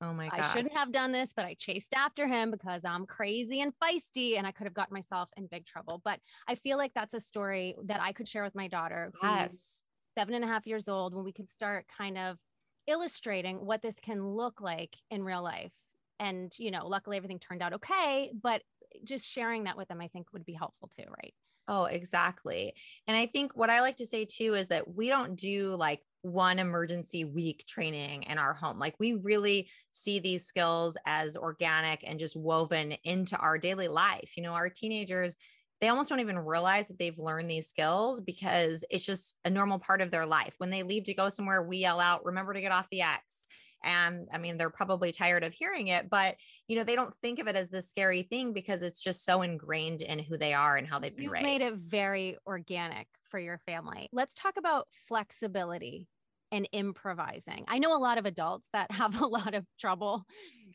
Oh 0.00 0.12
my 0.12 0.28
god. 0.28 0.40
I 0.40 0.52
shouldn't 0.52 0.74
have 0.74 0.92
done 0.92 1.12
this, 1.12 1.32
but 1.34 1.46
I 1.46 1.54
chased 1.58 1.94
after 1.94 2.26
him 2.26 2.50
because 2.50 2.84
I'm 2.84 3.06
crazy 3.06 3.62
and 3.62 3.72
feisty 3.82 4.36
and 4.36 4.46
I 4.46 4.52
could 4.52 4.66
have 4.66 4.74
gotten 4.74 4.92
myself 4.92 5.30
in 5.36 5.46
big 5.46 5.64
trouble. 5.64 6.02
But 6.04 6.20
I 6.46 6.54
feel 6.54 6.76
like 6.76 6.92
that's 6.94 7.14
a 7.14 7.20
story 7.20 7.74
that 7.84 8.00
I 8.02 8.12
could 8.12 8.28
share 8.28 8.44
with 8.44 8.54
my 8.54 8.68
daughter. 8.68 9.12
Yes. 9.22 9.82
Seven 10.16 10.34
and 10.34 10.44
a 10.44 10.48
half 10.48 10.66
years 10.66 10.88
old, 10.88 11.14
when 11.14 11.24
we 11.24 11.32
could 11.32 11.50
start 11.50 11.86
kind 11.96 12.18
of 12.18 12.38
illustrating 12.86 13.64
what 13.64 13.82
this 13.82 13.98
can 14.00 14.26
look 14.26 14.60
like 14.60 14.96
in 15.10 15.24
real 15.24 15.42
life. 15.42 15.72
And, 16.18 16.52
you 16.58 16.70
know, 16.70 16.86
luckily 16.86 17.16
everything 17.16 17.38
turned 17.38 17.62
out 17.62 17.72
okay. 17.74 18.32
But 18.42 18.62
just 19.04 19.26
sharing 19.26 19.64
that 19.64 19.76
with 19.76 19.88
them, 19.88 20.00
I 20.00 20.08
think 20.08 20.26
would 20.32 20.46
be 20.46 20.54
helpful 20.54 20.90
too, 20.96 21.04
right? 21.08 21.34
Oh, 21.68 21.84
exactly. 21.84 22.74
And 23.08 23.16
I 23.16 23.26
think 23.26 23.52
what 23.56 23.70
I 23.70 23.80
like 23.80 23.96
to 23.96 24.06
say 24.06 24.24
too 24.24 24.54
is 24.54 24.68
that 24.68 24.94
we 24.94 25.08
don't 25.08 25.36
do 25.36 25.74
like 25.74 26.00
one 26.22 26.58
emergency 26.58 27.24
week 27.24 27.64
training 27.66 28.24
in 28.24 28.38
our 28.38 28.52
home. 28.52 28.78
Like 28.78 28.94
we 28.98 29.14
really 29.14 29.68
see 29.92 30.18
these 30.20 30.44
skills 30.46 30.96
as 31.06 31.36
organic 31.36 32.08
and 32.08 32.18
just 32.18 32.36
woven 32.36 32.92
into 33.04 33.36
our 33.36 33.58
daily 33.58 33.88
life. 33.88 34.32
You 34.36 34.42
know, 34.44 34.52
our 34.52 34.68
teenagers, 34.68 35.36
they 35.80 35.88
almost 35.88 36.08
don't 36.08 36.20
even 36.20 36.38
realize 36.38 36.88
that 36.88 36.98
they've 36.98 37.18
learned 37.18 37.50
these 37.50 37.68
skills 37.68 38.20
because 38.20 38.84
it's 38.90 39.04
just 39.04 39.34
a 39.44 39.50
normal 39.50 39.78
part 39.78 40.00
of 40.00 40.10
their 40.10 40.26
life. 40.26 40.54
When 40.58 40.70
they 40.70 40.82
leave 40.84 41.04
to 41.04 41.14
go 41.14 41.28
somewhere, 41.28 41.62
we 41.62 41.78
yell 41.78 42.00
out, 42.00 42.24
remember 42.24 42.54
to 42.54 42.60
get 42.60 42.72
off 42.72 42.88
the 42.90 43.02
X. 43.02 43.45
And 43.84 44.28
I 44.32 44.38
mean, 44.38 44.56
they're 44.56 44.70
probably 44.70 45.12
tired 45.12 45.44
of 45.44 45.52
hearing 45.52 45.88
it, 45.88 46.10
but 46.10 46.36
you 46.68 46.76
know, 46.76 46.84
they 46.84 46.94
don't 46.94 47.14
think 47.22 47.38
of 47.38 47.46
it 47.46 47.56
as 47.56 47.70
this 47.70 47.88
scary 47.88 48.22
thing 48.22 48.52
because 48.52 48.82
it's 48.82 49.00
just 49.00 49.24
so 49.24 49.42
ingrained 49.42 50.02
in 50.02 50.18
who 50.18 50.36
they 50.36 50.54
are 50.54 50.76
and 50.76 50.86
how 50.86 50.98
they've 50.98 51.14
been 51.14 51.24
You've 51.24 51.32
raised. 51.32 51.44
made 51.44 51.62
it 51.62 51.74
very 51.74 52.36
organic 52.46 53.06
for 53.30 53.38
your 53.38 53.58
family. 53.58 54.08
Let's 54.12 54.34
talk 54.34 54.56
about 54.56 54.88
flexibility 55.08 56.08
and 56.52 56.68
improvising. 56.72 57.64
I 57.68 57.78
know 57.78 57.96
a 57.96 57.98
lot 57.98 58.18
of 58.18 58.26
adults 58.26 58.68
that 58.72 58.90
have 58.92 59.20
a 59.20 59.26
lot 59.26 59.54
of 59.54 59.64
trouble 59.78 60.24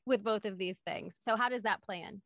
with 0.05 0.23
both 0.23 0.45
of 0.45 0.57
these 0.57 0.79
things. 0.85 1.17
So, 1.19 1.35
how 1.35 1.49
does 1.49 1.63
that 1.63 1.83
play 1.83 2.01
in? 2.01 2.21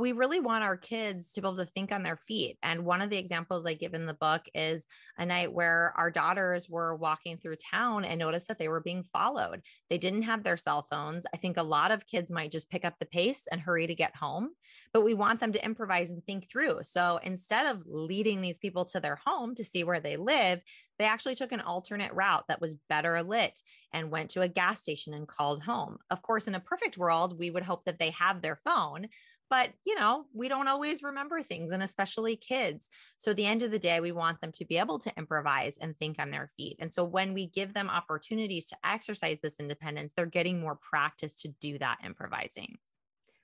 We 0.00 0.12
really 0.12 0.40
want 0.40 0.64
our 0.64 0.76
kids 0.76 1.32
to 1.32 1.40
be 1.40 1.46
able 1.46 1.56
to 1.56 1.64
think 1.64 1.92
on 1.92 2.02
their 2.02 2.16
feet. 2.16 2.58
And 2.62 2.84
one 2.84 3.00
of 3.00 3.10
the 3.10 3.16
examples 3.16 3.64
I 3.64 3.74
give 3.74 3.94
in 3.94 4.06
the 4.06 4.14
book 4.14 4.42
is 4.54 4.86
a 5.16 5.24
night 5.24 5.52
where 5.52 5.94
our 5.96 6.10
daughters 6.10 6.68
were 6.68 6.94
walking 6.94 7.38
through 7.38 7.56
town 7.56 8.04
and 8.04 8.18
noticed 8.18 8.48
that 8.48 8.58
they 8.58 8.68
were 8.68 8.80
being 8.80 9.04
followed. 9.04 9.62
They 9.88 9.98
didn't 9.98 10.22
have 10.22 10.42
their 10.42 10.56
cell 10.56 10.86
phones. 10.90 11.24
I 11.32 11.38
think 11.38 11.56
a 11.56 11.62
lot 11.62 11.90
of 11.90 12.06
kids 12.06 12.30
might 12.30 12.50
just 12.50 12.70
pick 12.70 12.84
up 12.84 12.94
the 12.98 13.06
pace 13.06 13.46
and 13.50 13.60
hurry 13.60 13.86
to 13.86 13.94
get 13.94 14.14
home, 14.14 14.50
but 14.92 15.04
we 15.04 15.14
want 15.14 15.40
them 15.40 15.52
to 15.52 15.64
improvise 15.64 16.10
and 16.10 16.24
think 16.24 16.50
through. 16.50 16.80
So 16.82 17.18
instead 17.22 17.66
of 17.66 17.82
leading 17.86 18.40
these 18.40 18.58
people 18.58 18.84
to 18.86 19.00
their 19.00 19.18
home 19.24 19.54
to 19.54 19.64
see 19.64 19.84
where 19.84 20.00
they 20.00 20.16
live, 20.16 20.60
they 20.98 21.04
actually 21.04 21.34
took 21.34 21.52
an 21.52 21.60
alternate 21.60 22.12
route 22.12 22.44
that 22.48 22.60
was 22.60 22.76
better 22.88 23.22
lit 23.22 23.60
and 23.92 24.10
went 24.10 24.30
to 24.30 24.42
a 24.42 24.48
gas 24.48 24.82
station 24.82 25.14
and 25.14 25.28
called 25.28 25.62
home. 25.62 25.98
Of 26.10 26.22
course, 26.22 26.48
in 26.48 26.54
a 26.54 26.60
perfect 26.60 26.96
world, 26.96 27.38
we 27.38 27.50
would 27.50 27.62
hope 27.62 27.84
that 27.84 27.98
they 27.98 28.10
have 28.10 28.40
their 28.40 28.56
phone, 28.56 29.08
but 29.50 29.70
you 29.84 29.94
know 29.94 30.24
we 30.32 30.48
don't 30.48 30.68
always 30.68 31.02
remember 31.02 31.42
things 31.42 31.72
and 31.72 31.82
especially 31.82 32.36
kids 32.36 32.88
so 33.16 33.30
at 33.30 33.36
the 33.36 33.46
end 33.46 33.62
of 33.62 33.70
the 33.70 33.78
day 33.78 34.00
we 34.00 34.12
want 34.12 34.40
them 34.40 34.52
to 34.52 34.64
be 34.64 34.78
able 34.78 34.98
to 34.98 35.12
improvise 35.16 35.78
and 35.78 35.96
think 35.98 36.20
on 36.20 36.30
their 36.30 36.48
feet 36.56 36.76
and 36.78 36.92
so 36.92 37.04
when 37.04 37.34
we 37.34 37.46
give 37.46 37.74
them 37.74 37.88
opportunities 37.90 38.66
to 38.66 38.76
exercise 38.84 39.38
this 39.42 39.60
independence 39.60 40.12
they're 40.16 40.26
getting 40.26 40.60
more 40.60 40.76
practice 40.76 41.34
to 41.34 41.48
do 41.60 41.78
that 41.78 41.98
improvising 42.04 42.76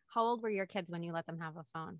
how 0.08 0.22
old 0.22 0.42
were 0.42 0.50
your 0.50 0.66
kids 0.66 0.90
when 0.90 1.02
you 1.02 1.12
let 1.12 1.26
them 1.26 1.40
have 1.40 1.56
a 1.56 1.64
phone 1.72 1.98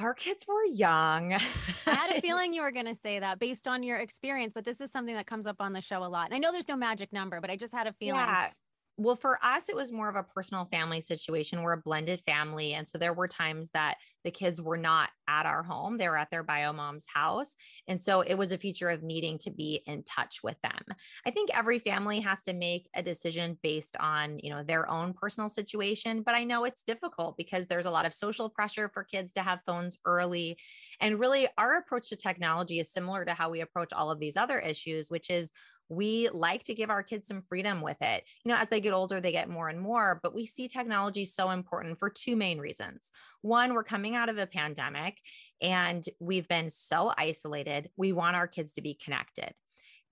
our 0.00 0.12
kids 0.12 0.44
were 0.48 0.64
young. 0.64 1.34
I 1.34 1.94
had 1.94 2.16
a 2.16 2.20
feeling 2.20 2.52
you 2.52 2.62
were 2.62 2.72
going 2.72 2.86
to 2.86 2.96
say 3.00 3.20
that 3.20 3.38
based 3.38 3.68
on 3.68 3.84
your 3.84 3.98
experience, 3.98 4.52
but 4.52 4.64
this 4.64 4.80
is 4.80 4.90
something 4.90 5.14
that 5.14 5.28
comes 5.28 5.46
up 5.46 5.58
on 5.60 5.72
the 5.72 5.80
show 5.80 6.02
a 6.02 6.10
lot. 6.10 6.26
And 6.26 6.34
I 6.34 6.38
know 6.38 6.50
there's 6.50 6.66
no 6.66 6.74
magic 6.74 7.12
number, 7.12 7.40
but 7.40 7.48
I 7.48 7.54
just 7.54 7.72
had 7.72 7.86
a 7.86 7.92
feeling. 7.92 8.20
Yeah 8.20 8.50
well, 8.96 9.16
for 9.16 9.38
us, 9.42 9.68
it 9.68 9.74
was 9.74 9.90
more 9.90 10.08
of 10.08 10.14
a 10.14 10.22
personal 10.22 10.66
family 10.66 11.00
situation. 11.00 11.62
We're 11.62 11.72
a 11.72 11.80
blended 11.80 12.20
family. 12.20 12.74
And 12.74 12.86
so 12.86 12.96
there 12.96 13.12
were 13.12 13.26
times 13.26 13.70
that 13.70 13.96
the 14.22 14.30
kids 14.30 14.60
were 14.60 14.76
not 14.76 15.10
at 15.28 15.46
our 15.46 15.62
home, 15.62 15.98
they 15.98 16.08
were 16.08 16.16
at 16.16 16.30
their 16.30 16.44
bio 16.44 16.72
mom's 16.72 17.06
house. 17.12 17.56
And 17.88 18.00
so 18.00 18.20
it 18.20 18.36
was 18.36 18.52
a 18.52 18.58
feature 18.58 18.88
of 18.88 19.02
needing 19.02 19.38
to 19.38 19.50
be 19.50 19.82
in 19.86 20.04
touch 20.04 20.42
with 20.42 20.56
them. 20.62 20.80
I 21.26 21.30
think 21.30 21.50
every 21.56 21.78
family 21.78 22.20
has 22.20 22.42
to 22.44 22.52
make 22.52 22.88
a 22.94 23.02
decision 23.02 23.58
based 23.62 23.96
on, 23.98 24.38
you 24.38 24.50
know, 24.50 24.62
their 24.62 24.88
own 24.88 25.12
personal 25.12 25.48
situation. 25.48 26.22
But 26.22 26.36
I 26.36 26.44
know 26.44 26.64
it's 26.64 26.82
difficult 26.82 27.36
because 27.36 27.66
there's 27.66 27.86
a 27.86 27.90
lot 27.90 28.06
of 28.06 28.14
social 28.14 28.48
pressure 28.48 28.88
for 28.88 29.02
kids 29.02 29.32
to 29.32 29.42
have 29.42 29.62
phones 29.66 29.98
early. 30.04 30.56
And 31.00 31.18
really, 31.18 31.48
our 31.58 31.78
approach 31.78 32.10
to 32.10 32.16
technology 32.16 32.78
is 32.78 32.92
similar 32.92 33.24
to 33.24 33.34
how 33.34 33.50
we 33.50 33.60
approach 33.60 33.92
all 33.92 34.10
of 34.10 34.20
these 34.20 34.36
other 34.36 34.58
issues, 34.58 35.10
which 35.10 35.30
is 35.30 35.50
we 35.88 36.28
like 36.30 36.62
to 36.64 36.74
give 36.74 36.90
our 36.90 37.02
kids 37.02 37.26
some 37.28 37.42
freedom 37.42 37.80
with 37.80 38.00
it. 38.00 38.24
You 38.44 38.52
know, 38.52 38.58
as 38.58 38.68
they 38.68 38.80
get 38.80 38.92
older, 38.92 39.20
they 39.20 39.32
get 39.32 39.48
more 39.48 39.68
and 39.68 39.80
more, 39.80 40.20
but 40.22 40.34
we 40.34 40.46
see 40.46 40.68
technology 40.68 41.24
so 41.24 41.50
important 41.50 41.98
for 41.98 42.10
two 42.10 42.36
main 42.36 42.58
reasons. 42.58 43.10
One, 43.42 43.74
we're 43.74 43.84
coming 43.84 44.14
out 44.14 44.28
of 44.28 44.38
a 44.38 44.46
pandemic 44.46 45.18
and 45.60 46.04
we've 46.20 46.48
been 46.48 46.70
so 46.70 47.12
isolated. 47.16 47.90
We 47.96 48.12
want 48.12 48.36
our 48.36 48.46
kids 48.46 48.72
to 48.74 48.82
be 48.82 48.94
connected. 48.94 49.52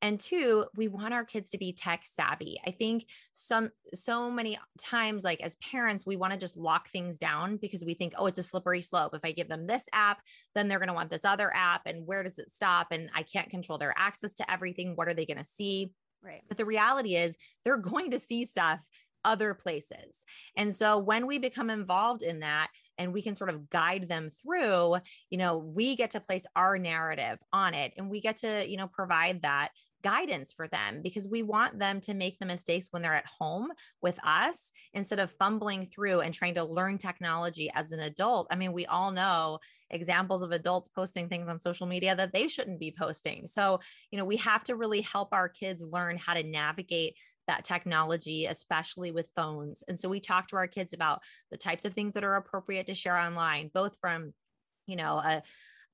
And 0.02 0.18
two, 0.18 0.66
we 0.74 0.88
want 0.88 1.14
our 1.14 1.24
kids 1.24 1.50
to 1.50 1.58
be 1.58 1.72
tech 1.72 2.02
savvy. 2.04 2.60
I 2.66 2.72
think 2.72 3.06
some 3.32 3.70
so 3.94 4.30
many 4.30 4.58
times 4.80 5.22
like 5.22 5.40
as 5.40 5.54
parents 5.56 6.04
we 6.04 6.16
want 6.16 6.32
to 6.32 6.38
just 6.38 6.56
lock 6.56 6.88
things 6.88 7.18
down 7.18 7.56
because 7.56 7.84
we 7.84 7.94
think 7.94 8.14
oh 8.18 8.26
it's 8.26 8.38
a 8.38 8.42
slippery 8.42 8.82
slope. 8.82 9.14
If 9.14 9.24
I 9.24 9.30
give 9.30 9.48
them 9.48 9.66
this 9.66 9.84
app, 9.92 10.20
then 10.56 10.66
they're 10.66 10.80
going 10.80 10.88
to 10.88 10.94
want 10.94 11.10
this 11.10 11.24
other 11.24 11.54
app 11.54 11.82
and 11.86 12.04
where 12.04 12.24
does 12.24 12.38
it 12.40 12.50
stop 12.50 12.88
and 12.90 13.10
I 13.14 13.22
can't 13.22 13.48
control 13.48 13.78
their 13.78 13.94
access 13.96 14.34
to 14.34 14.50
everything. 14.50 14.96
What 14.96 15.06
are 15.06 15.14
they 15.14 15.24
going 15.24 15.38
to 15.38 15.44
see? 15.44 15.92
Right. 16.20 16.42
But 16.48 16.56
the 16.56 16.64
reality 16.64 17.14
is 17.14 17.38
they're 17.64 17.76
going 17.78 18.10
to 18.10 18.18
see 18.18 18.44
stuff 18.44 18.84
other 19.24 19.54
places. 19.54 20.24
And 20.56 20.74
so 20.74 20.98
when 20.98 21.26
we 21.26 21.38
become 21.38 21.70
involved 21.70 22.22
in 22.22 22.40
that 22.40 22.68
and 22.98 23.12
we 23.12 23.22
can 23.22 23.34
sort 23.34 23.50
of 23.50 23.70
guide 23.70 24.08
them 24.08 24.30
through, 24.42 24.96
you 25.30 25.38
know, 25.38 25.58
we 25.58 25.96
get 25.96 26.10
to 26.12 26.20
place 26.20 26.44
our 26.56 26.78
narrative 26.78 27.38
on 27.52 27.74
it 27.74 27.92
and 27.96 28.10
we 28.10 28.20
get 28.20 28.38
to, 28.38 28.68
you 28.68 28.76
know, 28.76 28.88
provide 28.88 29.42
that 29.42 29.70
guidance 30.02 30.52
for 30.52 30.68
them 30.68 31.00
because 31.02 31.28
we 31.28 31.42
want 31.42 31.78
them 31.78 32.00
to 32.02 32.14
make 32.14 32.38
the 32.38 32.46
mistakes 32.46 32.88
when 32.90 33.02
they're 33.02 33.14
at 33.14 33.26
home 33.26 33.68
with 34.00 34.18
us 34.24 34.72
instead 34.94 35.18
of 35.18 35.30
fumbling 35.30 35.86
through 35.86 36.20
and 36.20 36.34
trying 36.34 36.54
to 36.54 36.64
learn 36.64 36.98
technology 36.98 37.70
as 37.74 37.92
an 37.92 38.00
adult. 38.00 38.46
I 38.50 38.56
mean, 38.56 38.72
we 38.72 38.86
all 38.86 39.10
know 39.10 39.58
examples 39.90 40.42
of 40.42 40.52
adults 40.52 40.88
posting 40.88 41.28
things 41.28 41.48
on 41.48 41.58
social 41.58 41.86
media 41.86 42.16
that 42.16 42.32
they 42.32 42.48
shouldn't 42.48 42.80
be 42.80 42.94
posting. 42.96 43.46
So, 43.46 43.80
you 44.10 44.18
know, 44.18 44.24
we 44.24 44.36
have 44.38 44.64
to 44.64 44.76
really 44.76 45.02
help 45.02 45.28
our 45.32 45.48
kids 45.48 45.82
learn 45.82 46.16
how 46.16 46.34
to 46.34 46.42
navigate 46.42 47.14
that 47.48 47.64
technology, 47.64 48.46
especially 48.46 49.10
with 49.10 49.32
phones. 49.34 49.82
And 49.88 49.98
so 49.98 50.08
we 50.08 50.20
talk 50.20 50.48
to 50.48 50.56
our 50.56 50.66
kids 50.66 50.94
about 50.94 51.20
the 51.50 51.56
types 51.56 51.84
of 51.84 51.92
things 51.92 52.14
that 52.14 52.24
are 52.24 52.36
appropriate 52.36 52.86
to 52.86 52.94
share 52.94 53.16
online, 53.16 53.70
both 53.72 53.96
from 54.00 54.32
you 54.86 54.96
know 54.96 55.18
a 55.18 55.42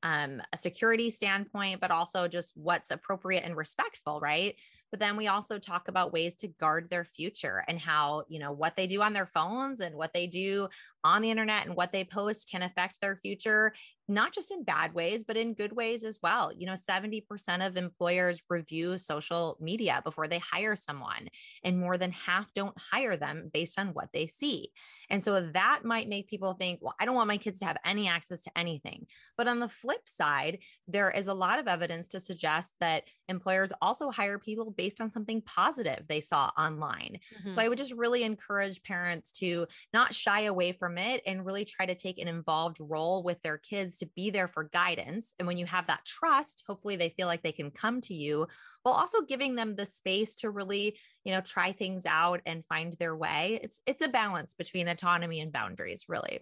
um, 0.02 0.40
a 0.52 0.56
security 0.56 1.10
standpoint, 1.10 1.80
but 1.80 1.90
also 1.90 2.28
just 2.28 2.56
what's 2.56 2.90
appropriate 2.90 3.44
and 3.44 3.56
respectful, 3.56 4.20
right? 4.20 4.56
But 4.90 5.00
then 5.00 5.16
we 5.16 5.28
also 5.28 5.58
talk 5.58 5.88
about 5.88 6.12
ways 6.12 6.34
to 6.36 6.48
guard 6.48 6.88
their 6.88 7.04
future 7.04 7.64
and 7.68 7.78
how, 7.78 8.24
you 8.28 8.38
know, 8.38 8.52
what 8.52 8.76
they 8.76 8.86
do 8.86 9.02
on 9.02 9.12
their 9.12 9.26
phones 9.26 9.80
and 9.80 9.94
what 9.94 10.12
they 10.12 10.26
do 10.26 10.68
on 11.04 11.22
the 11.22 11.30
internet 11.30 11.66
and 11.66 11.76
what 11.76 11.92
they 11.92 12.04
post 12.04 12.50
can 12.50 12.62
affect 12.62 13.00
their 13.00 13.16
future, 13.16 13.72
not 14.08 14.32
just 14.32 14.50
in 14.50 14.64
bad 14.64 14.94
ways, 14.94 15.22
but 15.22 15.36
in 15.36 15.54
good 15.54 15.72
ways 15.72 16.02
as 16.02 16.18
well. 16.22 16.50
You 16.56 16.66
know, 16.66 16.74
70% 16.74 17.66
of 17.66 17.76
employers 17.76 18.42
review 18.48 18.98
social 18.98 19.56
media 19.60 20.00
before 20.04 20.26
they 20.26 20.38
hire 20.38 20.76
someone, 20.76 21.28
and 21.62 21.78
more 21.78 21.98
than 21.98 22.10
half 22.10 22.52
don't 22.54 22.76
hire 22.78 23.16
them 23.16 23.50
based 23.52 23.78
on 23.78 23.88
what 23.88 24.08
they 24.12 24.26
see. 24.26 24.70
And 25.10 25.22
so 25.22 25.40
that 25.52 25.80
might 25.84 26.08
make 26.08 26.28
people 26.28 26.54
think, 26.54 26.80
well, 26.82 26.94
I 26.98 27.04
don't 27.04 27.14
want 27.14 27.28
my 27.28 27.38
kids 27.38 27.58
to 27.60 27.66
have 27.66 27.78
any 27.84 28.08
access 28.08 28.42
to 28.42 28.50
anything. 28.56 29.06
But 29.36 29.48
on 29.48 29.60
the 29.60 29.68
flip 29.68 30.08
side, 30.08 30.58
there 30.86 31.10
is 31.10 31.28
a 31.28 31.34
lot 31.34 31.58
of 31.58 31.68
evidence 31.68 32.08
to 32.08 32.20
suggest 32.20 32.72
that 32.80 33.04
employers 33.28 33.72
also 33.80 34.10
hire 34.10 34.38
people 34.38 34.70
based 34.78 35.02
on 35.02 35.10
something 35.10 35.42
positive 35.42 36.04
they 36.08 36.20
saw 36.20 36.50
online. 36.56 37.18
Mm-hmm. 37.40 37.50
So 37.50 37.60
I 37.60 37.68
would 37.68 37.76
just 37.76 37.92
really 37.92 38.22
encourage 38.22 38.82
parents 38.82 39.32
to 39.32 39.66
not 39.92 40.14
shy 40.14 40.42
away 40.42 40.72
from 40.72 40.96
it 40.96 41.20
and 41.26 41.44
really 41.44 41.66
try 41.66 41.84
to 41.84 41.94
take 41.94 42.18
an 42.18 42.28
involved 42.28 42.78
role 42.80 43.22
with 43.22 43.42
their 43.42 43.58
kids 43.58 43.98
to 43.98 44.06
be 44.16 44.30
there 44.30 44.48
for 44.48 44.70
guidance. 44.72 45.34
And 45.38 45.46
when 45.46 45.58
you 45.58 45.66
have 45.66 45.88
that 45.88 46.06
trust, 46.06 46.62
hopefully 46.66 46.96
they 46.96 47.10
feel 47.10 47.26
like 47.26 47.42
they 47.42 47.52
can 47.52 47.70
come 47.70 48.00
to 48.02 48.14
you 48.14 48.46
while 48.84 48.94
also 48.94 49.20
giving 49.20 49.56
them 49.56 49.76
the 49.76 49.84
space 49.84 50.36
to 50.36 50.50
really, 50.50 50.96
you 51.24 51.34
know, 51.34 51.40
try 51.40 51.72
things 51.72 52.06
out 52.06 52.40
and 52.46 52.64
find 52.66 52.94
their 52.94 53.16
way. 53.16 53.60
It's 53.62 53.80
it's 53.86 54.02
a 54.02 54.08
balance 54.08 54.54
between 54.56 54.88
autonomy 54.88 55.40
and 55.40 55.52
boundaries, 55.52 56.04
really. 56.08 56.40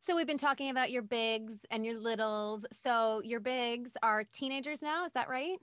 So 0.00 0.16
we've 0.16 0.26
been 0.26 0.38
talking 0.38 0.70
about 0.70 0.90
your 0.90 1.02
bigs 1.02 1.54
and 1.70 1.84
your 1.84 1.98
littles. 1.98 2.64
So 2.82 3.20
your 3.24 3.40
bigs 3.40 3.90
are 4.02 4.24
teenagers 4.32 4.80
now, 4.80 5.04
is 5.04 5.12
that 5.12 5.28
right? 5.28 5.58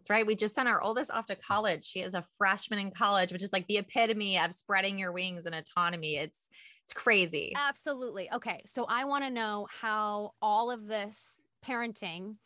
That's 0.00 0.08
right. 0.08 0.26
We 0.26 0.34
just 0.34 0.54
sent 0.54 0.66
our 0.66 0.80
oldest 0.80 1.10
off 1.10 1.26
to 1.26 1.36
college. 1.36 1.84
She 1.84 2.00
is 2.00 2.14
a 2.14 2.24
freshman 2.38 2.78
in 2.78 2.90
college, 2.90 3.32
which 3.32 3.42
is 3.42 3.52
like 3.52 3.66
the 3.66 3.76
epitome 3.76 4.38
of 4.38 4.54
spreading 4.54 4.98
your 4.98 5.12
wings 5.12 5.44
and 5.44 5.54
autonomy. 5.54 6.16
It's 6.16 6.48
it's 6.84 6.94
crazy. 6.94 7.52
Absolutely. 7.54 8.32
Okay. 8.32 8.62
So 8.64 8.86
I 8.88 9.04
want 9.04 9.24
to 9.24 9.30
know 9.30 9.66
how 9.78 10.32
all 10.40 10.70
of 10.70 10.86
this 10.86 11.42
parenting 11.62 12.36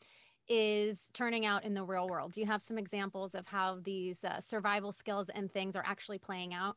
is 0.49 0.99
turning 1.12 1.47
out 1.47 1.64
in 1.64 1.75
the 1.75 1.85
real 1.85 2.09
world. 2.09 2.33
Do 2.33 2.40
you 2.40 2.47
have 2.49 2.61
some 2.61 2.77
examples 2.77 3.37
of 3.37 3.47
how 3.47 3.79
these 3.85 4.25
uh, 4.25 4.40
survival 4.40 4.90
skills 4.90 5.31
and 5.33 5.49
things 5.49 5.77
are 5.77 5.85
actually 5.87 6.19
playing 6.19 6.55
out? 6.55 6.77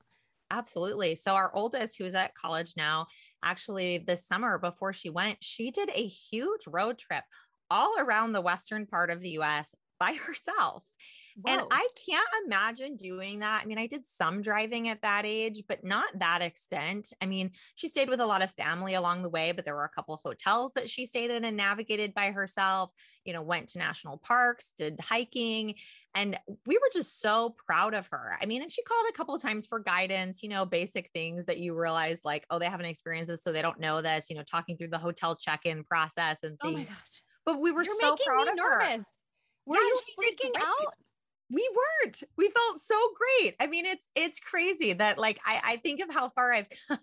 Absolutely. 0.52 1.16
So, 1.16 1.34
our 1.34 1.52
oldest, 1.56 1.98
who's 1.98 2.14
at 2.14 2.36
college 2.36 2.76
now, 2.78 3.08
actually 3.44 3.98
this 3.98 4.28
summer 4.28 4.60
before 4.60 4.94
she 4.94 5.10
went, 5.10 5.44
she 5.44 5.72
did 5.72 5.90
a 5.90 6.06
huge 6.06 6.68
road 6.68 7.00
trip 7.00 7.24
all 7.72 7.96
around 7.98 8.32
the 8.34 8.42
western 8.42 8.86
part 8.86 9.10
of 9.10 9.22
the 9.22 9.32
US 9.32 9.74
by 10.00 10.14
herself. 10.26 10.86
Whoa. 11.40 11.54
And 11.54 11.62
I 11.70 11.88
can't 12.10 12.28
imagine 12.46 12.96
doing 12.96 13.40
that. 13.40 13.62
I 13.64 13.68
mean, 13.68 13.78
I 13.78 13.86
did 13.86 14.08
some 14.08 14.42
driving 14.42 14.90
at 14.90 15.04
that 15.04 15.22
age, 15.24 15.64
but 15.68 15.84
not 15.84 16.08
that 16.16 16.42
extent. 16.42 17.14
I 17.22 17.28
mean, 17.28 17.52
she 17.76 17.90
stayed 17.90 18.10
with 18.10 18.22
a 18.22 18.26
lot 18.26 18.42
of 18.42 18.52
family 18.56 18.96
along 18.96 19.22
the 19.22 19.30
way, 19.30 19.52
but 19.52 19.64
there 19.64 19.76
were 19.76 19.84
a 19.84 19.90
couple 19.90 20.16
of 20.16 20.22
hotels 20.26 20.72
that 20.74 20.90
she 20.90 21.06
stayed 21.06 21.30
in 21.30 21.46
and 21.46 21.56
navigated 21.56 22.16
by 22.16 22.32
herself, 22.32 22.92
you 23.24 23.34
know, 23.34 23.44
went 23.44 23.70
to 23.70 23.78
national 23.78 24.18
parks, 24.18 24.74
did 24.80 25.00
hiking. 25.00 25.76
And 26.16 26.40
we 26.66 26.74
were 26.74 26.90
just 26.92 27.22
so 27.22 27.56
proud 27.68 27.94
of 27.94 28.08
her. 28.08 28.36
I 28.42 28.48
mean, 28.48 28.64
and 28.64 28.72
she 28.72 28.82
called 28.82 29.06
a 29.08 29.14
couple 29.14 29.36
of 29.36 29.42
times 29.42 29.68
for 29.68 29.80
guidance, 29.80 30.42
you 30.42 30.50
know, 30.50 30.66
basic 30.66 31.12
things 31.14 31.46
that 31.46 31.60
you 31.60 31.76
realize 31.76 32.22
like, 32.26 32.48
oh, 32.50 32.58
they 32.58 32.66
haven't 32.66 32.88
experienced 32.88 33.30
this, 33.30 33.44
so 33.44 33.52
they 33.52 33.62
don't 33.62 33.80
know 33.80 34.02
this, 34.02 34.32
you 34.32 34.36
know, 34.36 34.44
talking 34.44 34.76
through 34.76 34.88
the 34.88 34.98
hotel 34.98 35.36
check-in 35.36 35.84
process 35.84 36.42
and 36.42 36.58
things. 36.62 36.76
Oh 36.76 36.78
my 36.80 36.84
gosh. 36.84 37.22
But 37.46 37.62
we 37.62 37.72
were 37.72 37.84
You're 37.84 37.96
so 38.00 38.18
proud 38.26 38.48
of 38.48 38.56
nervous. 38.56 38.96
her. 38.96 39.06
Were 39.68 39.76
you 39.76 40.00
freaking 40.20 40.60
out? 40.60 40.94
we 41.50 41.70
weren't. 41.76 42.24
We 42.38 42.50
felt 42.50 42.82
so 42.82 42.96
great. 43.16 43.56
I 43.60 43.68
mean 43.68 43.86
it's 43.86 44.10
it's 44.16 44.40
crazy 44.40 44.94
that 44.94 45.18
like 45.18 45.40
i 45.46 45.62
i 45.64 45.76
think 45.78 46.02
of 46.02 46.14
how 46.14 46.30
far 46.30 46.54
i've 46.54 46.68
come. 46.88 47.00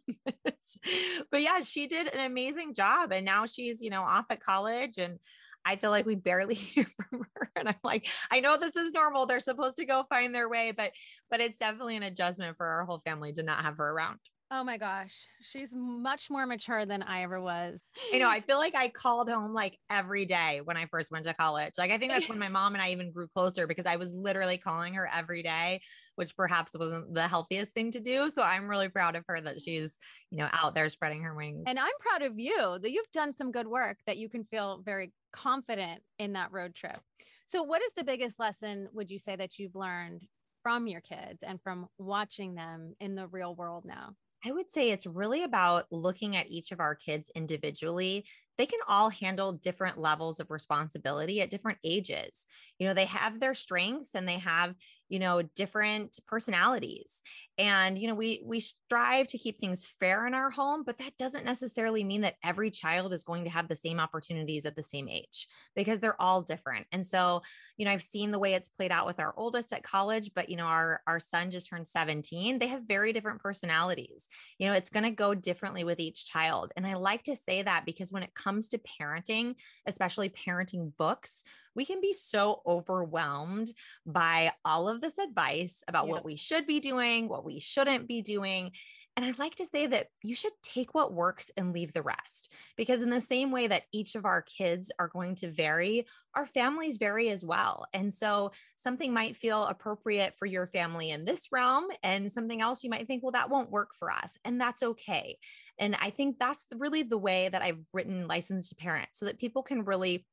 But 1.31 1.41
yeah 1.43 1.61
she 1.61 1.87
did 1.87 2.09
an 2.09 2.27
amazing 2.27 2.75
job 2.75 3.13
and 3.13 3.25
now 3.25 3.47
she's 3.47 3.81
you 3.81 3.91
know 3.91 4.03
off 4.03 4.27
at 4.31 4.43
college 4.43 4.99
and 4.99 5.19
i 5.65 5.77
feel 5.77 5.91
like 5.91 6.05
we 6.05 6.15
barely 6.15 6.55
hear 6.55 6.85
from 6.85 7.27
her 7.35 7.51
and 7.57 7.69
i'm 7.69 7.75
like 7.83 8.07
i 8.31 8.41
know 8.41 8.59
this 8.59 8.77
is 8.77 8.93
normal. 8.93 9.27
They're 9.27 9.41
supposed 9.41 9.77
to 9.77 9.87
go 9.87 10.05
find 10.11 10.35
their 10.35 10.49
way 10.49 10.73
but 10.73 10.93
but 11.31 11.41
it's 11.41 11.59
definitely 11.59 11.97
an 11.97 12.03
adjustment 12.03 12.57
for 12.57 12.67
our 12.67 12.85
whole 12.85 13.01
family 13.05 13.33
to 13.33 13.43
not 13.43 13.63
have 13.63 13.79
her 13.79 13.91
around 13.91 14.19
Oh 14.57 14.63
my 14.63 14.77
gosh. 14.79 15.27
She's 15.43 15.75
much 15.75 16.31
more 16.31 16.47
mature 16.47 16.87
than 16.87 17.03
I 17.03 17.25
ever 17.25 17.41
was. 17.41 17.81
I 18.13 18.19
know. 18.19 18.31
I 18.31 18.41
feel 18.47 18.57
like 18.57 18.77
I 18.77 18.89
called 18.89 19.29
home 19.29 19.53
like 19.53 19.81
every 19.91 20.27
day 20.27 20.61
when 20.63 20.77
I 20.77 20.87
first 20.87 21.11
went 21.11 21.25
to 21.25 21.35
college. 21.35 21.73
Like, 21.77 21.91
I 21.91 21.99
think 21.99 22.13
that's 22.13 22.29
when 22.29 22.39
my 22.39 22.49
mom 22.49 22.75
and 22.75 22.81
I 22.81 22.93
even 22.93 23.11
grew 23.11 23.27
closer 23.27 23.67
because 23.67 23.85
I 23.85 23.97
was 23.97 24.15
literally 24.15 24.57
calling 24.57 24.95
her 24.95 25.11
every 25.13 25.43
day, 25.43 25.81
which 26.15 26.37
perhaps 26.37 26.71
wasn't 26.79 27.15
the 27.15 27.27
healthiest 27.27 27.75
thing 27.75 27.91
to 27.91 28.01
do. 28.01 28.31
So 28.31 28.43
I'm 28.43 28.69
really 28.69 28.89
proud 28.89 29.17
of 29.17 29.25
her 29.27 29.41
that 29.41 29.61
she's, 29.61 29.99
you 30.31 30.39
know, 30.39 30.49
out 30.53 30.77
there 30.77 30.89
spreading 30.89 31.23
her 31.23 31.35
wings. 31.35 31.65
And 31.67 31.77
I'm 31.77 31.89
proud 31.99 32.23
of 32.23 32.39
you 32.39 32.79
that 32.81 32.93
you've 32.93 33.11
done 33.13 33.33
some 33.33 33.51
good 33.51 33.67
work 33.67 33.99
that 34.07 34.19
you 34.19 34.29
can 34.29 34.45
feel 34.45 34.83
very 34.85 35.13
confident 35.33 36.01
in 36.21 36.35
that 36.35 36.53
road 36.53 36.77
trip. 36.77 37.01
So, 37.47 37.65
what 37.65 37.83
is 37.83 37.93
the 37.97 38.05
biggest 38.05 38.39
lesson 38.39 38.89
would 38.93 39.11
you 39.11 39.19
say 39.19 39.35
that 39.35 39.59
you've 39.59 39.75
learned 39.75 40.29
from 40.63 40.87
your 40.87 41.01
kids 41.01 41.43
and 41.43 41.61
from 41.61 41.89
watching 41.99 42.55
them 42.55 42.95
in 43.01 43.17
the 43.17 43.27
real 43.27 43.57
world 43.57 43.85
now? 43.85 44.15
I 44.45 44.53
would 44.53 44.71
say 44.71 44.91
it's 44.91 45.07
really 45.07 45.43
about 45.43 45.87
looking 45.91 46.37
at 46.37 46.49
each 46.49 46.71
of 46.71 46.81
our 46.81 46.95
kids 46.95 47.31
individually. 47.35 48.27
They 48.57 48.67
can 48.67 48.81
all 48.89 49.11
handle 49.11 49.53
different 49.53 49.99
levels 49.99 50.41
of 50.41 50.51
responsibility 50.51 51.41
at 51.41 51.51
different 51.51 51.79
ages. 51.85 52.47
You 52.79 52.89
know, 52.89 52.95
they 52.95 53.07
have 53.07 53.41
their 53.41 53.55
strengths 53.55 54.15
and 54.15 54.29
they 54.29 54.39
have, 54.39 54.75
you 55.09 55.19
know, 55.19 55.43
different 55.43 56.19
personalities. 56.27 57.23
And 57.57 57.97
you 57.97 58.09
know 58.09 58.17
we 58.17 58.43
we 58.45 58.59
strive 58.59 59.29
to 59.29 59.39
keep 59.39 59.61
things 59.61 59.87
fair 59.87 60.27
in 60.27 60.35
our 60.35 60.51
home 60.51 60.83
but 60.85 60.99
that 60.99 61.17
doesn't 61.17 61.45
necessarily 61.45 62.03
mean 62.03 62.23
that 62.23 62.35
every 62.43 62.69
child 62.71 63.13
is 63.13 63.23
going 63.23 63.45
to 63.45 63.51
have 63.51 63.69
the 63.69 63.77
same 63.77 64.01
opportunities 64.01 64.67
at 64.67 64.75
the 64.75 64.83
same 64.83 65.09
age 65.09 65.47
because 65.77 66.01
they're 66.01 66.21
all 66.21 66.43
different. 66.43 66.87
And 66.91 67.07
so 67.07 67.43
you 67.77 67.85
know 67.85 67.93
i've 67.93 68.03
seen 68.03 68.33
the 68.33 68.39
way 68.39 68.55
it's 68.55 68.69
played 68.69 68.91
out 68.91 69.07
with 69.07 69.21
our 69.21 69.35
oldest 69.37 69.73
at 69.73 69.83
college 69.83 70.31
but 70.35 70.49
you 70.49 70.57
know 70.57 70.65
our 70.65 71.01
our 71.07 71.21
son 71.21 71.51
just 71.51 71.69
turned 71.69 71.87
17 71.87 72.59
they 72.59 72.67
have 72.67 72.87
very 72.87 73.13
different 73.13 73.41
personalities. 73.41 74.29
You 74.59 74.69
know 74.69 74.75
it's 74.75 74.91
going 74.91 75.05
to 75.05 75.11
go 75.11 75.35
differently 75.35 75.85
with 75.85 76.01
each 76.01 76.27
child. 76.27 76.73
And 76.77 76.85
i 76.87 76.95
like 76.95 77.23
to 77.25 77.37
say 77.37 77.63
that 77.63 77.87
because 77.87 78.11
when 78.11 78.25
it 78.25 78.35
comes 78.45 78.69
to 78.69 78.79
parenting 78.79 79.55
especially 79.87 80.29
parenting 80.29 80.93
books 80.99 81.43
we 81.75 81.85
can 81.85 82.01
be 82.01 82.13
so 82.13 82.63
overwhelmed 82.67 83.73
by 84.07 84.53
all 84.65 84.89
of 84.89 85.01
this 85.01 85.19
advice 85.19 85.83
about 85.89 86.09
what 86.09 86.25
we 86.25 86.37
should 86.37 86.67
be 86.67 86.81
doing, 86.81 87.29
what 87.29 87.45
we 87.45 87.61
shouldn't 87.61 88.09
be 88.09 88.23
doing. 88.23 88.73
And 89.17 89.25
I'd 89.25 89.39
like 89.39 89.55
to 89.57 89.67
say 89.67 89.87
that 89.87 90.09
you 90.23 90.35
should 90.35 90.53
take 90.63 90.93
what 90.93 91.13
works 91.13 91.51
and 91.57 91.73
leave 91.73 91.93
the 91.93 92.03
rest. 92.03 92.53
Because, 92.77 93.01
in 93.01 93.11
the 93.11 93.21
same 93.21 93.53
way 93.53 93.69
that 93.69 93.85
each 93.93 94.17
of 94.17 94.25
our 94.25 94.43
kids 94.43 94.91
are 94.99 95.09
going 95.09 95.37
to 95.37 95.51
vary, 95.51 96.07
our 96.35 96.47
families 96.47 96.99
vary 96.99 97.31
as 97.31 97.45
well. 97.45 97.87
And 97.93 98.13
so, 98.13 98.51
something 98.75 99.13
might 99.13 99.37
feel 99.37 99.65
appropriate 99.65 100.35
for 100.37 100.47
your 100.47 100.67
family 100.67 101.11
in 101.11 101.25
this 101.25 101.53
realm, 101.53 101.85
and 102.03 102.31
something 102.31 102.61
else 102.61 102.83
you 102.83 102.91
might 102.91 103.07
think, 103.07 103.23
well, 103.23 103.33
that 103.33 103.51
won't 103.51 103.71
work 103.71 103.95
for 103.97 104.11
us. 104.11 104.37
And 104.45 104.61
that's 104.61 104.83
okay. 104.83 105.39
And 105.79 105.97
I 106.03 106.11
think 106.11 106.39
that's 106.41 106.67
really 106.77 107.05
the 107.05 107.19
way 107.19 107.49
that 107.49 107.63
I've 107.63 107.85
written 107.93 108.27
Licensed 108.27 108.71
to 108.71 108.75
Parent 108.75 109.11
so 109.13 109.27
that 109.27 109.39
people 109.39 109.63
can 109.63 109.85
really 109.85 110.27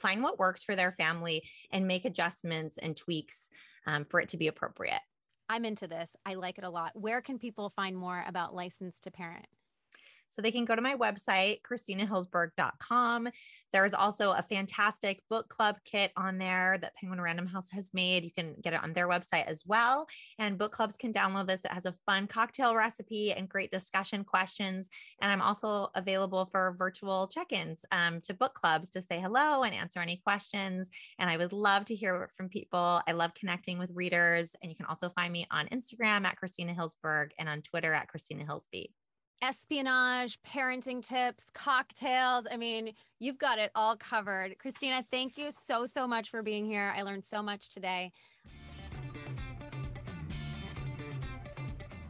find 0.00 0.22
what 0.22 0.38
works 0.38 0.64
for 0.64 0.76
their 0.76 0.92
family 0.92 1.42
and 1.70 1.86
make 1.86 2.04
adjustments 2.04 2.78
and 2.78 2.96
tweaks 2.96 3.50
um, 3.86 4.04
for 4.04 4.20
it 4.20 4.30
to 4.30 4.36
be 4.36 4.48
appropriate. 4.48 5.00
I'm 5.48 5.64
into 5.64 5.88
this. 5.88 6.10
I 6.24 6.34
like 6.34 6.58
it 6.58 6.64
a 6.64 6.70
lot. 6.70 6.92
Where 6.94 7.20
can 7.20 7.38
people 7.38 7.70
find 7.70 7.96
more 7.96 8.24
about 8.26 8.54
Licensed 8.54 9.02
to 9.04 9.10
Parent? 9.10 9.46
So 10.30 10.40
they 10.40 10.52
can 10.52 10.64
go 10.64 10.74
to 10.74 10.82
my 10.82 10.94
website, 10.94 11.60
christinahillsberg.com. 11.62 13.28
There's 13.72 13.94
also 13.94 14.32
a 14.32 14.42
fantastic 14.42 15.22
book 15.28 15.48
club 15.48 15.76
kit 15.84 16.12
on 16.16 16.38
there 16.38 16.78
that 16.80 16.94
Penguin 16.94 17.20
Random 17.20 17.46
House 17.46 17.68
has 17.72 17.92
made. 17.94 18.24
You 18.24 18.32
can 18.32 18.54
get 18.62 18.72
it 18.72 18.82
on 18.82 18.92
their 18.92 19.08
website 19.08 19.46
as 19.46 19.64
well. 19.66 20.06
And 20.38 20.58
book 20.58 20.72
clubs 20.72 20.96
can 20.96 21.12
download 21.12 21.46
this. 21.46 21.64
It 21.64 21.72
has 21.72 21.86
a 21.86 21.94
fun 22.06 22.26
cocktail 22.26 22.74
recipe 22.74 23.32
and 23.32 23.48
great 23.48 23.70
discussion 23.70 24.24
questions. 24.24 24.88
And 25.20 25.30
I'm 25.30 25.42
also 25.42 25.88
available 25.94 26.46
for 26.46 26.74
virtual 26.78 27.28
check 27.28 27.52
ins 27.52 27.84
um, 27.92 28.20
to 28.22 28.34
book 28.34 28.54
clubs 28.54 28.90
to 28.90 29.00
say 29.00 29.20
hello 29.20 29.62
and 29.62 29.74
answer 29.74 30.00
any 30.00 30.20
questions. 30.24 30.90
And 31.18 31.30
I 31.30 31.36
would 31.36 31.52
love 31.52 31.84
to 31.86 31.94
hear 31.94 32.30
from 32.36 32.48
people. 32.48 33.02
I 33.06 33.12
love 33.12 33.34
connecting 33.34 33.78
with 33.78 33.90
readers. 33.94 34.56
And 34.62 34.70
you 34.70 34.76
can 34.76 34.86
also 34.86 35.10
find 35.10 35.32
me 35.32 35.46
on 35.50 35.68
Instagram 35.68 36.24
at 36.24 36.36
Christina 36.36 36.74
Hillsberg 36.74 37.30
and 37.38 37.48
on 37.48 37.62
Twitter 37.62 37.92
at 37.92 38.08
Christina 38.08 38.44
Hillsby 38.44 38.86
espionage, 39.42 40.38
parenting 40.42 41.02
tips, 41.02 41.44
cocktails. 41.54 42.46
I 42.50 42.56
mean, 42.56 42.92
you've 43.18 43.38
got 43.38 43.58
it 43.58 43.70
all 43.74 43.96
covered. 43.96 44.58
Christina, 44.58 45.04
thank 45.10 45.38
you 45.38 45.50
so, 45.50 45.86
so 45.86 46.06
much 46.06 46.30
for 46.30 46.42
being 46.42 46.66
here. 46.66 46.92
I 46.96 47.02
learned 47.02 47.24
so 47.24 47.42
much 47.42 47.70
today. 47.70 48.12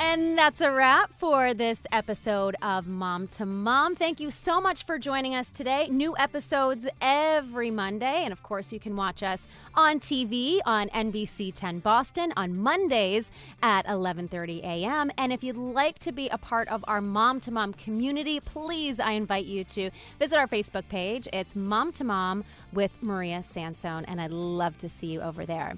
And 0.02 0.38
that's 0.38 0.62
a 0.62 0.72
wrap 0.72 1.12
for 1.18 1.52
this 1.52 1.78
episode 1.92 2.56
of 2.62 2.88
Mom 2.88 3.26
to 3.28 3.44
Mom. 3.44 3.94
Thank 3.94 4.18
you 4.18 4.30
so 4.30 4.58
much 4.58 4.84
for 4.84 4.98
joining 4.98 5.34
us 5.34 5.50
today. 5.50 5.88
New 5.90 6.16
episodes 6.16 6.86
every 7.02 7.70
Monday. 7.70 8.24
And 8.24 8.32
of 8.32 8.42
course, 8.42 8.72
you 8.72 8.80
can 8.80 8.96
watch 8.96 9.22
us 9.22 9.42
on 9.74 10.00
TV 10.00 10.60
on 10.64 10.88
NBC 10.88 11.52
10 11.54 11.80
Boston 11.80 12.32
on 12.34 12.56
Mondays 12.56 13.30
at 13.62 13.84
11:30 13.84 14.62
a.m. 14.62 15.12
And 15.18 15.34
if 15.34 15.44
you'd 15.44 15.58
like 15.58 15.98
to 15.98 16.12
be 16.12 16.30
a 16.30 16.38
part 16.38 16.68
of 16.68 16.82
our 16.88 17.02
Mom 17.02 17.38
to 17.40 17.50
Mom 17.50 17.74
community, 17.74 18.40
please 18.40 19.00
I 19.00 19.12
invite 19.12 19.44
you 19.44 19.64
to 19.64 19.90
visit 20.18 20.38
our 20.38 20.48
Facebook 20.48 20.88
page. 20.88 21.28
It's 21.30 21.54
Mom 21.54 21.92
to 21.92 22.04
Mom 22.04 22.44
with 22.72 22.92
Maria 23.02 23.44
Sansone 23.52 24.06
and 24.06 24.18
I'd 24.18 24.30
love 24.30 24.78
to 24.78 24.88
see 24.88 25.08
you 25.08 25.20
over 25.20 25.44
there. 25.44 25.76